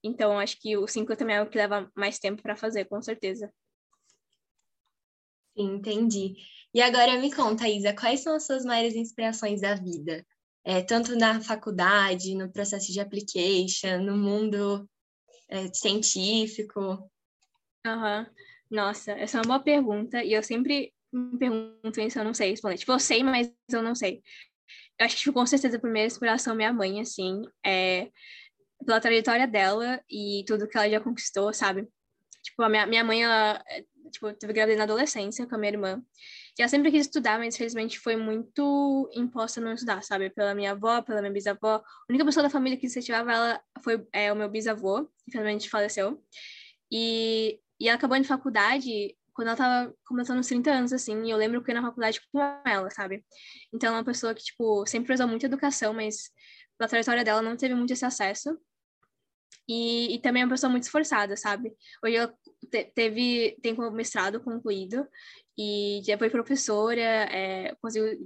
Então 0.04 0.38
acho 0.38 0.60
que 0.60 0.78
o 0.78 0.88
5 0.88 1.16
também 1.16 1.38
é 1.38 1.42
o 1.42 1.50
que 1.50 1.58
leva 1.58 1.90
mais 1.96 2.20
tempo 2.20 2.42
para 2.42 2.56
fazer, 2.56 2.86
com 2.86 3.02
certeza. 3.02 3.52
Entendi. 5.56 6.36
E 6.74 6.82
agora 6.82 7.20
me 7.20 7.34
conta, 7.34 7.68
Isa, 7.68 7.94
quais 7.94 8.22
são 8.22 8.36
as 8.36 8.46
suas 8.46 8.64
maiores 8.64 8.96
inspirações 8.96 9.62
da 9.62 9.76
vida? 9.76 10.26
É, 10.64 10.82
tanto 10.82 11.16
na 11.16 11.42
faculdade, 11.42 12.36
no 12.36 12.52
processo 12.52 12.92
de 12.92 13.00
application, 13.00 14.00
no 14.04 14.16
mundo 14.16 14.88
é, 15.52 15.72
científico? 15.74 17.12
Uhum. 17.86 18.26
Nossa, 18.70 19.12
essa 19.12 19.38
é 19.38 19.42
uma 19.42 19.48
boa 19.48 19.60
pergunta 19.60 20.24
e 20.24 20.34
eu 20.34 20.42
sempre 20.42 20.94
me 21.12 21.38
pergunto 21.38 22.00
isso, 22.00 22.18
eu 22.18 22.24
não 22.24 22.34
sei 22.34 22.52
responder. 22.52 22.78
Tipo, 22.78 22.94
eu 22.94 23.00
sei, 23.00 23.22
mas 23.22 23.54
eu 23.70 23.82
não 23.82 23.94
sei. 23.94 24.24
Eu 24.98 25.06
acho 25.06 25.16
que, 25.16 25.22
tipo, 25.22 25.34
com 25.34 25.46
certeza, 25.46 25.76
a 25.78 25.80
primeira 25.80 26.08
inspiração 26.08 26.54
é 26.54 26.56
minha 26.56 26.74
mãe, 26.74 27.02
assim, 27.02 27.42
é 27.66 28.10
pela 28.86 29.02
trajetória 29.02 29.48
dela 29.48 30.02
e 30.10 30.44
tudo 30.48 30.68
que 30.68 30.78
ela 30.78 30.90
já 30.90 31.00
conquistou, 31.02 31.54
sabe? 31.54 31.88
Tipo, 32.42 32.64
a 32.64 32.70
minha, 32.70 32.86
minha 32.88 33.04
mãe, 33.04 33.24
ela, 33.24 33.64
tipo, 34.12 34.34
teve 34.34 34.54
gravidez 34.54 34.78
na 34.78 34.86
adolescência 34.86 35.46
com 35.46 35.56
a 35.56 35.58
minha 35.58 35.74
irmã. 35.74 36.02
E 36.58 36.62
ela 36.62 36.70
sempre 36.70 36.92
quis 36.92 37.06
estudar, 37.06 37.40
mas 37.40 37.56
infelizmente 37.56 38.00
foi 38.00 38.16
muito 38.16 39.10
imposta 39.14 39.62
não 39.62 39.74
estudar, 39.74 40.04
sabe? 40.04 40.30
Pela 40.30 40.54
minha 40.54 40.72
avó, 40.72 41.02
pela 41.02 41.22
minha 41.22 41.32
bisavó. 41.32 41.76
A 41.76 41.84
única 42.10 42.26
pessoa 42.26 42.44
da 42.44 42.50
família 42.50 42.78
que 42.78 42.86
incentivava 42.86 43.32
ela 43.32 43.62
foi 43.84 44.06
é, 44.12 44.32
o 44.32 44.36
meu 44.36 44.50
bisavô, 44.50 45.06
que 45.06 45.30
infelizmente 45.30 45.70
faleceu. 45.70 46.22
E, 46.92 47.60
e 47.80 47.88
ela 47.88 47.96
acabou 47.98 48.18
em 48.18 48.24
faculdade 48.24 49.16
quando 49.34 49.48
ela 49.48 49.58
tava 49.58 49.96
começando 50.06 50.40
uns 50.40 50.48
30 50.48 50.72
anos, 50.72 50.94
assim, 50.94 51.24
e 51.26 51.32
eu 51.32 51.38
lembro 51.38 51.64
que 51.64 51.72
eu 51.72 51.76
ia 51.76 51.82
na 51.82 51.88
faculdade 51.88 52.22
com 52.32 52.40
ela, 52.66 52.90
sabe? 52.90 53.24
Então, 53.74 53.88
ela 53.88 53.98
é 53.98 54.00
uma 54.00 54.06
pessoa 54.06 54.36
que, 54.36 54.44
tipo, 54.44 54.86
sempre 54.86 55.14
usou 55.14 55.28
muita 55.28 55.46
educação, 55.46 55.94
mas 55.94 56.30
pela 56.78 56.90
trajetória 56.90 57.24
dela 57.24 57.42
não 57.42 57.56
teve 57.56 57.74
muito 57.74 57.94
esse 57.94 58.06
acesso. 58.06 58.58
E, 59.68 60.16
e 60.16 60.20
também 60.20 60.42
é 60.42 60.46
uma 60.46 60.52
pessoa 60.52 60.70
muito 60.70 60.84
esforçada, 60.84 61.38
sabe? 61.38 61.74
Hoje 62.04 62.16
ela 62.16 62.34
te, 62.70 62.84
teve, 62.94 63.58
tem 63.62 63.76
mestrado 63.92 64.42
concluído 64.42 65.08
e 65.58 66.02
já 66.04 66.18
foi 66.18 66.30
professora, 66.30 67.02
é, 67.02 67.76
conseguiu, 67.82 68.26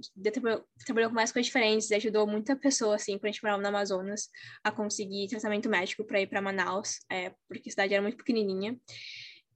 trabalhou 0.85 1.09
com 1.09 1.15
mais 1.15 1.31
coisas 1.31 1.47
diferentes, 1.47 1.91
ajudou 1.91 2.25
muita 2.25 2.55
pessoa, 2.55 2.95
assim, 2.95 3.17
quando 3.17 3.25
a 3.25 3.31
gente 3.31 3.43
morava 3.43 3.61
no 3.61 3.67
Amazonas, 3.67 4.29
a 4.63 4.71
conseguir 4.71 5.27
tratamento 5.27 5.69
médico 5.69 6.05
para 6.05 6.21
ir 6.21 6.27
para 6.27 6.41
Manaus, 6.41 6.99
é, 7.11 7.33
porque 7.47 7.69
a 7.69 7.71
cidade 7.71 7.93
era 7.93 8.01
muito 8.01 8.17
pequenininha. 8.17 8.79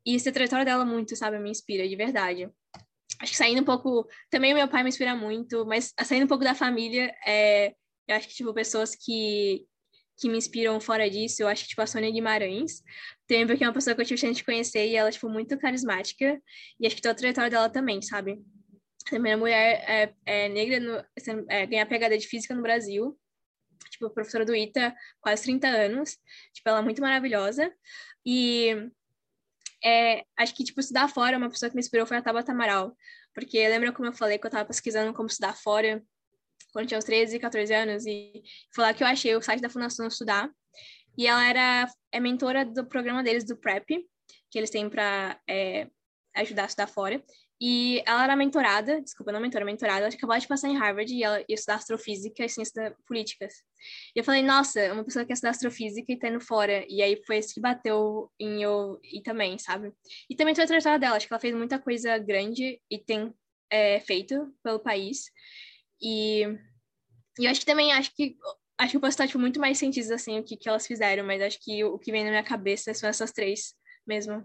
E 0.06 0.16
essa 0.16 0.32
trajetória 0.32 0.66
dela 0.66 0.84
muito, 0.84 1.16
sabe, 1.16 1.40
me 1.40 1.50
inspira, 1.50 1.88
de 1.88 1.96
verdade. 1.96 2.50
Acho 3.22 3.32
que 3.32 3.38
saindo 3.38 3.62
um 3.62 3.66
pouco, 3.66 4.08
também 4.30 4.54
o 4.54 4.56
meu 4.56 4.68
pai 4.68 4.84
me 4.84 4.90
inspira 4.90 5.16
muito, 5.16 5.66
mas 5.66 5.94
saindo 6.04 6.26
um 6.26 6.28
pouco 6.28 6.44
da 6.44 6.56
família, 6.56 7.14
é, 7.26 7.74
eu 8.08 8.16
acho 8.16 8.28
que, 8.28 8.34
tipo, 8.34 8.54
pessoas 8.54 8.96
que, 8.96 9.66
que 10.20 10.30
me 10.30 10.38
inspiram 10.38 10.80
fora 10.82 11.10
disso, 11.10 11.42
eu 11.42 11.48
acho 11.48 11.64
que, 11.64 11.70
tipo, 11.70 11.82
a 11.82 11.88
Sônia 11.88 12.12
Guimarães, 12.12 12.84
tem 13.26 13.48
porque 13.48 13.64
é 13.64 13.68
uma 13.68 13.74
pessoa 13.74 13.96
que 13.96 14.02
eu 14.02 14.06
tive 14.06 14.20
chance 14.20 14.36
de 14.36 14.44
conhecer 14.44 14.88
e 14.88 14.96
ela, 14.96 15.12
tipo, 15.12 15.30
muito 15.30 15.58
carismática, 15.58 16.42
e 16.80 16.86
acho 16.86 16.96
que 16.96 17.02
toda 17.02 17.14
a 17.14 17.16
trajetória 17.16 17.50
dela 17.50 17.70
também, 17.70 18.02
sabe? 18.02 18.42
A 19.06 19.10
primeira 19.10 19.38
mulher 19.38 19.84
é, 19.88 20.14
é 20.26 20.50
negra 20.50 20.80
no, 20.80 21.04
é, 21.50 21.66
ganhar 21.66 21.86
PhD 21.86 22.18
de 22.18 22.28
Física 22.28 22.54
no 22.54 22.62
Brasil, 22.62 23.18
tipo, 23.92 24.10
professora 24.10 24.46
do 24.46 24.56
ITA, 24.56 24.94
quase 25.22 25.44
30 25.44 25.68
anos, 25.68 26.18
tipo, 26.54 26.68
ela 26.68 26.80
é 26.80 26.84
muito 26.84 27.02
maravilhosa, 27.02 27.74
e 28.26 28.90
é, 29.84 30.26
acho 30.38 30.54
que, 30.54 30.64
tipo, 30.64 30.80
estudar 30.80 31.08
fora, 31.08 31.38
uma 31.38 31.50
pessoa 31.50 31.70
que 31.70 31.76
me 31.76 31.82
inspirou 31.82 32.06
foi 32.06 32.18
a 32.18 32.22
Tabata 32.22 32.52
Amaral, 32.52 32.96
porque 33.34 33.58
lembra 33.70 33.94
como 33.94 34.08
eu 34.10 34.14
falei 34.14 34.38
que 34.38 34.46
eu 34.46 34.50
estava 34.50 34.66
pesquisando 34.66 35.14
como 35.14 35.28
estudar 35.28 35.56
fora, 35.56 36.04
quando 36.74 36.88
tinha 36.88 36.98
uns 36.98 37.06
13, 37.06 37.40
14 37.40 37.74
anos, 37.74 38.06
e 38.06 38.44
foi 38.74 38.84
lá 38.84 38.94
que 38.94 39.04
eu 39.04 39.08
achei 39.08 39.36
o 39.36 39.42
site 39.42 39.62
da 39.62 39.70
Fundação 39.70 40.08
Estudar. 40.08 40.50
E 41.18 41.28
ela 41.28 41.46
era 41.48 41.88
é 42.12 42.20
mentora 42.20 42.66
do 42.66 42.86
programa 42.86 43.24
deles, 43.24 43.44
do 43.44 43.58
PrEP, 43.58 44.06
que 44.50 44.58
eles 44.58 44.70
têm 44.70 44.90
para 44.90 45.40
é, 45.50 45.88
ajudar 46.36 46.64
a 46.64 46.66
estudar 46.66 46.88
fora. 46.88 47.24
E 47.62 48.02
ela 48.06 48.24
era 48.24 48.36
mentorada, 48.38 49.02
desculpa, 49.02 49.34
não 49.34 49.40
mentora, 49.42 49.66
mentorada, 49.66 50.06
ela 50.06 50.08
acabou 50.08 50.38
de 50.38 50.48
passar 50.48 50.70
em 50.70 50.78
Harvard 50.78 51.14
e 51.14 51.24
ela 51.24 51.40
ia 51.42 51.56
estudar 51.56 51.76
astrofísica 51.76 52.46
e 52.46 52.48
ciências 52.48 52.94
políticas. 53.06 53.54
E 54.16 54.20
eu 54.20 54.24
falei, 54.24 54.42
nossa, 54.42 54.94
uma 54.94 55.04
pessoa 55.04 55.24
que 55.24 55.28
quer 55.28 55.34
estudar 55.34 55.50
astrofísica 55.50 56.10
e 56.10 56.18
tá 56.18 56.30
indo 56.30 56.40
fora. 56.40 56.86
E 56.88 57.02
aí 57.02 57.22
foi 57.28 57.38
isso 57.40 57.54
que 57.54 57.60
bateu 57.60 58.32
em 58.40 58.64
eu 58.64 58.98
e 59.04 59.22
também, 59.22 59.60
sabe? 59.60 59.92
E 60.30 60.36
também 60.38 60.56
foi 60.56 60.64
a 60.64 60.68
trajetória 60.68 61.00
dela, 61.00 61.18
acho 61.18 61.28
que 61.28 61.34
ela 61.34 61.42
fez 61.42 61.54
muita 61.54 61.78
coisa 61.78 62.18
grande 62.18 62.82
e 62.90 62.98
tem 62.98 63.34
é, 63.70 64.00
feito 64.00 64.54
pelo 64.64 64.80
país. 64.80 65.26
E, 66.02 66.44
e 67.40 67.46
eu 67.46 67.52
acho 67.52 67.60
que 67.62 67.66
também, 67.66 67.92
acho 67.92 68.14
que 68.16 68.38
acho 68.78 68.92
que 68.92 68.98
eu 68.98 69.02
posso 69.02 69.12
estar 69.12 69.28
tipo, 69.28 69.40
muito 69.40 69.60
mais 69.60 69.78
cientista 69.78 70.16
assim 70.16 70.40
o 70.40 70.44
que, 70.44 70.56
que 70.56 70.70
elas 70.70 70.88
fizeram, 70.88 71.26
mas 71.26 71.42
acho 71.42 71.60
que 71.62 71.84
o, 71.84 72.00
que 72.00 72.12
vem 72.12 72.24
na 72.24 72.30
minha 72.30 72.44
cabeça 72.44 72.94
são 72.94 73.10
essas 73.10 73.32
três 73.32 73.76
mesmo. 74.08 74.44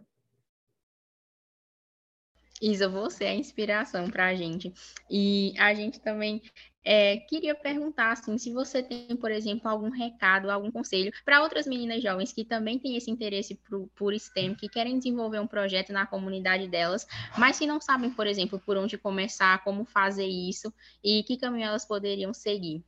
Isa, 2.60 2.88
você 2.88 3.24
é 3.24 3.30
a 3.30 3.34
inspiração 3.34 4.08
para 4.10 4.26
a 4.26 4.34
gente. 4.34 4.72
E 5.10 5.52
a 5.58 5.74
gente 5.74 6.00
também 6.00 6.42
é, 6.84 7.16
queria 7.16 7.54
perguntar 7.54 8.12
assim, 8.12 8.36
se 8.36 8.52
você 8.52 8.82
tem, 8.82 9.16
por 9.16 9.30
exemplo, 9.30 9.68
algum 9.68 9.88
recado, 9.88 10.50
algum 10.50 10.70
conselho 10.70 11.12
para 11.24 11.42
outras 11.42 11.66
meninas 11.66 12.02
jovens 12.02 12.32
que 12.32 12.44
também 12.44 12.78
têm 12.78 12.96
esse 12.96 13.10
interesse 13.10 13.54
por, 13.54 13.88
por 13.96 14.14
STEM, 14.14 14.54
que 14.54 14.68
querem 14.68 14.98
desenvolver 14.98 15.40
um 15.40 15.46
projeto 15.46 15.92
na 15.92 16.06
comunidade 16.06 16.68
delas, 16.68 17.06
mas 17.38 17.58
que 17.58 17.66
não 17.66 17.80
sabem, 17.80 18.10
por 18.10 18.26
exemplo, 18.26 18.60
por 18.60 18.76
onde 18.76 18.98
começar, 18.98 19.64
como 19.64 19.84
fazer 19.84 20.26
isso 20.26 20.72
e 21.02 21.22
que 21.22 21.38
caminho 21.38 21.66
elas 21.66 21.86
poderiam 21.86 22.34
seguir. 22.34 22.84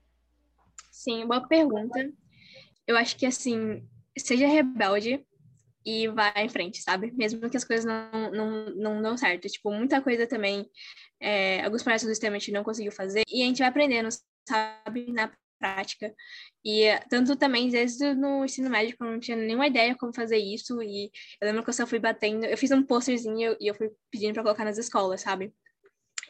Sim, 0.91 1.27
boa 1.27 1.47
pergunta. 1.47 2.13
Eu 2.87 2.97
acho 2.97 3.17
que 3.17 3.25
assim, 3.25 3.83
seja 4.17 4.47
rebelde, 4.47 5.25
e 5.87 6.09
vai 6.09 6.33
em 6.45 6.49
frente, 6.49 6.83
sabe? 6.83 7.13
Mesmo 7.13 7.49
que 7.49 7.57
as 7.57 7.63
coisas 7.63 7.85
não, 7.85 8.33
não, 8.33 8.71
não 8.75 9.03
dão 9.03 9.17
certo. 9.17 9.49
Tipo, 9.49 9.71
muita 9.71 10.03
coisa 10.03 10.27
também, 10.27 10.69
é, 11.21 11.63
alguns 11.65 11.83
projetos 11.83 12.07
do 12.07 12.11
sistema 12.11 12.37
a 12.37 12.39
gente 12.39 12.53
não 12.53 12.65
conseguiu 12.65 12.93
fazer 12.93 13.23
e 13.29 13.43
a 13.43 13.47
gente 13.47 13.59
vai 13.59 13.69
aprendendo, 13.69 14.09
sabe? 14.49 15.13
Na 15.13 15.31
prática. 15.59 16.15
E 16.65 16.85
tanto 17.09 17.37
também, 17.37 17.69
desde 17.71 18.15
no 18.15 18.45
ensino 18.45 18.71
médio, 18.71 18.97
eu 19.01 19.07
não 19.07 19.21
tinha 19.21 19.37
nenhuma 19.37 19.67
ideia 19.67 19.97
como 19.97 20.15
fazer 20.15 20.37
isso. 20.37 20.83
E 20.83 21.11
eu 21.41 21.47
lembro 21.49 21.63
que 21.63 21.71
eu 21.71 21.75
só 21.75 21.87
fui 21.87 21.99
batendo, 21.99 22.45
eu 22.45 22.59
fiz 22.59 22.71
um 22.71 22.83
posterzinho 22.83 23.57
e 23.61 23.67
eu 23.67 23.75
fui 23.75 23.91
pedindo 24.11 24.35
para 24.35 24.43
colocar 24.43 24.65
nas 24.65 24.79
escolas, 24.79 25.21
sabe? 25.23 25.53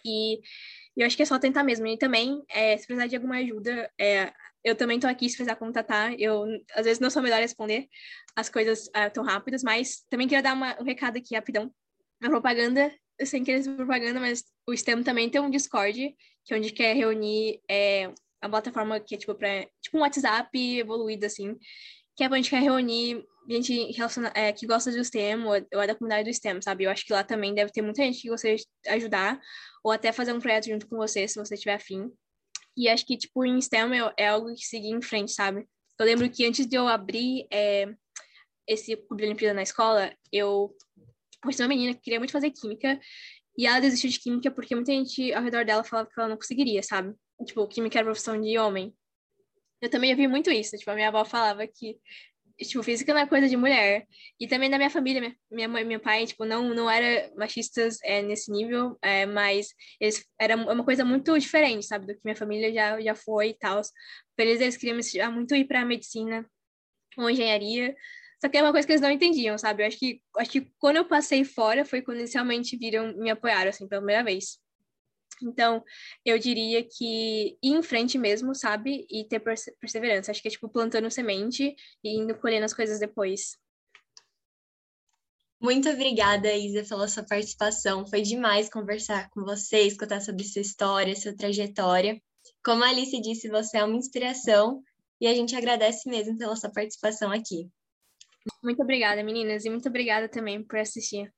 E 0.04 0.40
eu 0.96 1.06
acho 1.06 1.16
que 1.16 1.22
é 1.22 1.26
só 1.26 1.38
tentar 1.38 1.64
mesmo. 1.64 1.86
E 1.86 1.98
também, 1.98 2.42
é, 2.48 2.76
se 2.76 2.86
precisar 2.86 3.06
de 3.06 3.16
alguma 3.16 3.36
ajuda, 3.38 3.90
é, 4.00 4.32
eu 4.64 4.74
também 4.74 5.00
tô 5.00 5.06
aqui 5.06 5.28
se 5.28 5.36
precisar 5.36 5.56
contatar. 5.56 6.14
Eu, 6.18 6.44
às 6.74 6.84
vezes, 6.84 7.00
não 7.00 7.10
sou 7.10 7.22
melhor 7.22 7.38
a 7.38 7.40
responder 7.40 7.88
as 8.34 8.48
coisas 8.48 8.88
tão 9.12 9.24
rápidas, 9.24 9.62
mas 9.62 10.04
também 10.08 10.28
queria 10.28 10.42
dar 10.42 10.54
uma, 10.54 10.80
um 10.80 10.84
recado 10.84 11.18
aqui 11.18 11.34
rapidão. 11.34 11.72
A 12.22 12.28
propaganda, 12.28 12.92
sem 13.24 13.44
querer 13.44 13.62
ser 13.62 13.74
propaganda, 13.74 14.20
mas 14.20 14.44
o 14.66 14.76
STEM 14.76 15.02
também 15.02 15.30
tem 15.30 15.40
um 15.40 15.50
Discord, 15.50 16.14
que 16.44 16.54
é 16.54 16.56
onde 16.56 16.70
quer 16.70 16.94
reunir 16.94 17.60
é, 17.70 18.12
a 18.40 18.48
plataforma 18.48 19.00
que 19.00 19.14
é 19.14 19.18
tipo, 19.18 19.34
pra, 19.34 19.66
tipo 19.80 19.96
um 19.96 20.00
WhatsApp 20.00 20.78
evoluído, 20.78 21.26
assim, 21.26 21.56
que 22.16 22.24
é 22.24 22.28
gente 22.28 22.50
quer 22.50 22.62
reunir 22.62 23.24
gente 23.48 23.92
relaciona, 23.92 24.32
é, 24.34 24.52
que 24.52 24.66
gosta 24.66 24.90
do 24.90 25.04
STEM 25.04 25.44
ou, 25.44 25.52
ou 25.74 25.82
é 25.82 25.86
da 25.86 25.94
comunidade 25.94 26.28
do 26.28 26.34
STEM, 26.34 26.60
sabe? 26.60 26.84
Eu 26.84 26.90
acho 26.90 27.04
que 27.04 27.12
lá 27.12 27.22
também 27.22 27.54
deve 27.54 27.70
ter 27.70 27.82
muita 27.82 28.02
gente 28.02 28.20
que 28.20 28.28
gostaria 28.28 28.56
de 28.56 28.64
ajudar 28.88 29.40
ou 29.84 29.92
até 29.92 30.12
fazer 30.12 30.32
um 30.32 30.40
projeto 30.40 30.66
junto 30.66 30.88
com 30.88 30.96
você, 30.96 31.26
se 31.28 31.38
você 31.38 31.56
tiver 31.56 31.74
afim. 31.74 32.10
E 32.76 32.88
acho 32.88 33.06
que, 33.06 33.16
tipo, 33.16 33.44
em 33.44 33.60
STEM 33.60 33.98
é, 33.98 34.14
é 34.24 34.28
algo 34.28 34.52
que 34.54 34.66
seguir 34.66 34.90
em 34.90 35.00
frente, 35.00 35.32
sabe? 35.32 35.66
Eu 35.98 36.04
lembro 36.04 36.28
que 36.28 36.44
antes 36.44 36.66
de 36.66 36.76
eu 36.76 36.88
abrir 36.88 37.46
é, 37.50 37.94
esse 38.66 38.96
clube 38.96 39.22
de 39.22 39.28
Olimpíada 39.28 39.54
na 39.54 39.62
escola, 39.62 40.12
eu 40.32 40.74
conheci 41.42 41.62
uma 41.62 41.68
menina 41.68 41.94
que 41.94 42.00
queria 42.00 42.18
muito 42.18 42.32
fazer 42.32 42.50
química 42.50 42.98
e 43.56 43.66
ela 43.66 43.80
desistiu 43.80 44.10
de 44.10 44.18
química 44.20 44.50
porque 44.50 44.74
muita 44.74 44.92
gente 44.92 45.32
ao 45.32 45.42
redor 45.42 45.64
dela 45.64 45.84
falava 45.84 46.08
que 46.08 46.18
ela 46.18 46.28
não 46.28 46.36
conseguiria, 46.36 46.82
sabe? 46.82 47.14
Tipo, 47.44 47.66
química 47.66 47.98
era 47.98 48.06
profissão 48.06 48.40
de 48.40 48.58
homem. 48.58 48.94
Eu 49.80 49.90
também 49.90 50.10
ouvi 50.10 50.26
muito 50.26 50.50
isso. 50.50 50.76
Tipo, 50.76 50.90
a 50.90 50.94
minha 50.94 51.08
avó 51.08 51.24
falava 51.24 51.66
que 51.66 51.98
tipo, 52.64 52.82
física 52.82 53.12
não 53.12 53.20
é 53.20 53.26
coisa 53.26 53.48
de 53.48 53.56
mulher. 53.56 54.06
E 54.40 54.46
também 54.46 54.70
da 54.70 54.78
minha 54.78 54.90
família, 54.90 55.34
minha, 55.50 55.68
mãe 55.68 55.84
meu 55.84 56.00
pai, 56.00 56.26
tipo, 56.26 56.44
não, 56.44 56.74
não 56.74 56.90
eram 56.90 57.34
machistas 57.36 57.98
é, 58.02 58.22
nesse 58.22 58.50
nível, 58.50 58.98
é, 59.02 59.26
mas 59.26 59.68
eles, 60.00 60.24
era 60.40 60.56
uma 60.56 60.84
coisa 60.84 61.04
muito 61.04 61.38
diferente, 61.38 61.86
sabe, 61.86 62.06
do 62.06 62.14
que 62.14 62.20
minha 62.24 62.36
família 62.36 62.72
já, 62.72 63.00
já 63.00 63.14
foi 63.14 63.50
e 63.50 63.54
tal. 63.54 63.82
Por 64.36 64.42
eles, 64.46 64.60
eles 64.60 64.76
queriam 64.76 65.32
muito 65.32 65.54
ir 65.54 65.66
para 65.66 65.84
medicina 65.84 66.48
ou 67.18 67.28
engenharia, 67.30 67.94
só 68.40 68.48
que 68.48 68.58
é 68.58 68.62
uma 68.62 68.72
coisa 68.72 68.86
que 68.86 68.92
eles 68.92 69.00
não 69.00 69.10
entendiam, 69.10 69.56
sabe? 69.56 69.82
Eu 69.82 69.86
acho 69.86 69.98
que, 69.98 70.20
acho 70.36 70.50
que 70.50 70.70
quando 70.78 70.96
eu 70.96 71.04
passei 71.06 71.44
fora 71.44 71.84
foi 71.84 72.02
quando 72.02 72.18
eles 72.18 72.34
realmente 72.34 72.76
viram, 72.76 73.16
me 73.16 73.30
apoiaram, 73.30 73.70
assim, 73.70 73.88
pela 73.88 74.00
primeira 74.00 74.22
vez. 74.22 74.58
Então, 75.42 75.82
eu 76.24 76.38
diria 76.38 76.82
que 76.82 77.58
ir 77.62 77.74
em 77.74 77.82
frente 77.82 78.18
mesmo, 78.18 78.54
sabe? 78.54 79.06
E 79.10 79.24
ter 79.24 79.40
perseverança. 79.40 80.30
Acho 80.30 80.40
que 80.40 80.48
é 80.48 80.50
tipo 80.50 80.68
plantando 80.68 81.10
semente 81.10 81.74
e 82.02 82.16
indo 82.16 82.34
colhendo 82.36 82.64
as 82.64 82.74
coisas 82.74 82.98
depois. 82.98 83.58
Muito 85.60 85.88
obrigada, 85.88 86.52
Isa, 86.52 86.84
pela 86.84 87.08
sua 87.08 87.22
participação. 87.22 88.06
Foi 88.06 88.22
demais 88.22 88.68
conversar 88.68 89.30
com 89.30 89.42
você, 89.42 89.80
escutar 89.80 90.20
sobre 90.20 90.44
sua 90.44 90.62
história, 90.62 91.16
sua 91.16 91.34
trajetória. 91.34 92.20
Como 92.62 92.84
a 92.84 92.88
Alice 92.88 93.18
disse, 93.20 93.48
você 93.48 93.78
é 93.78 93.84
uma 93.84 93.96
inspiração 93.96 94.82
e 95.20 95.26
a 95.26 95.34
gente 95.34 95.56
agradece 95.56 96.08
mesmo 96.08 96.36
pela 96.36 96.56
sua 96.56 96.70
participação 96.70 97.30
aqui. 97.32 97.70
Muito 98.62 98.82
obrigada, 98.82 99.22
meninas, 99.22 99.64
e 99.64 99.70
muito 99.70 99.88
obrigada 99.88 100.28
também 100.28 100.62
por 100.62 100.78
assistir. 100.78 101.32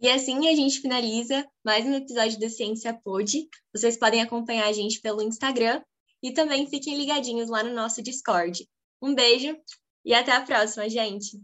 E 0.00 0.08
assim 0.08 0.48
a 0.48 0.56
gente 0.56 0.80
finaliza 0.80 1.46
mais 1.64 1.84
um 1.86 1.94
episódio 1.94 2.38
do 2.40 2.50
Ciência 2.50 2.92
Pod. 3.04 3.48
Vocês 3.72 3.96
podem 3.96 4.20
acompanhar 4.20 4.66
a 4.66 4.72
gente 4.72 5.00
pelo 5.00 5.22
Instagram 5.22 5.80
e 6.20 6.32
também 6.32 6.66
fiquem 6.66 6.96
ligadinhos 6.96 7.48
lá 7.48 7.62
no 7.62 7.72
nosso 7.72 8.02
Discord. 8.02 8.68
Um 9.00 9.14
beijo 9.14 9.56
e 10.04 10.12
até 10.12 10.32
a 10.32 10.40
próxima, 10.40 10.88
gente! 10.88 11.40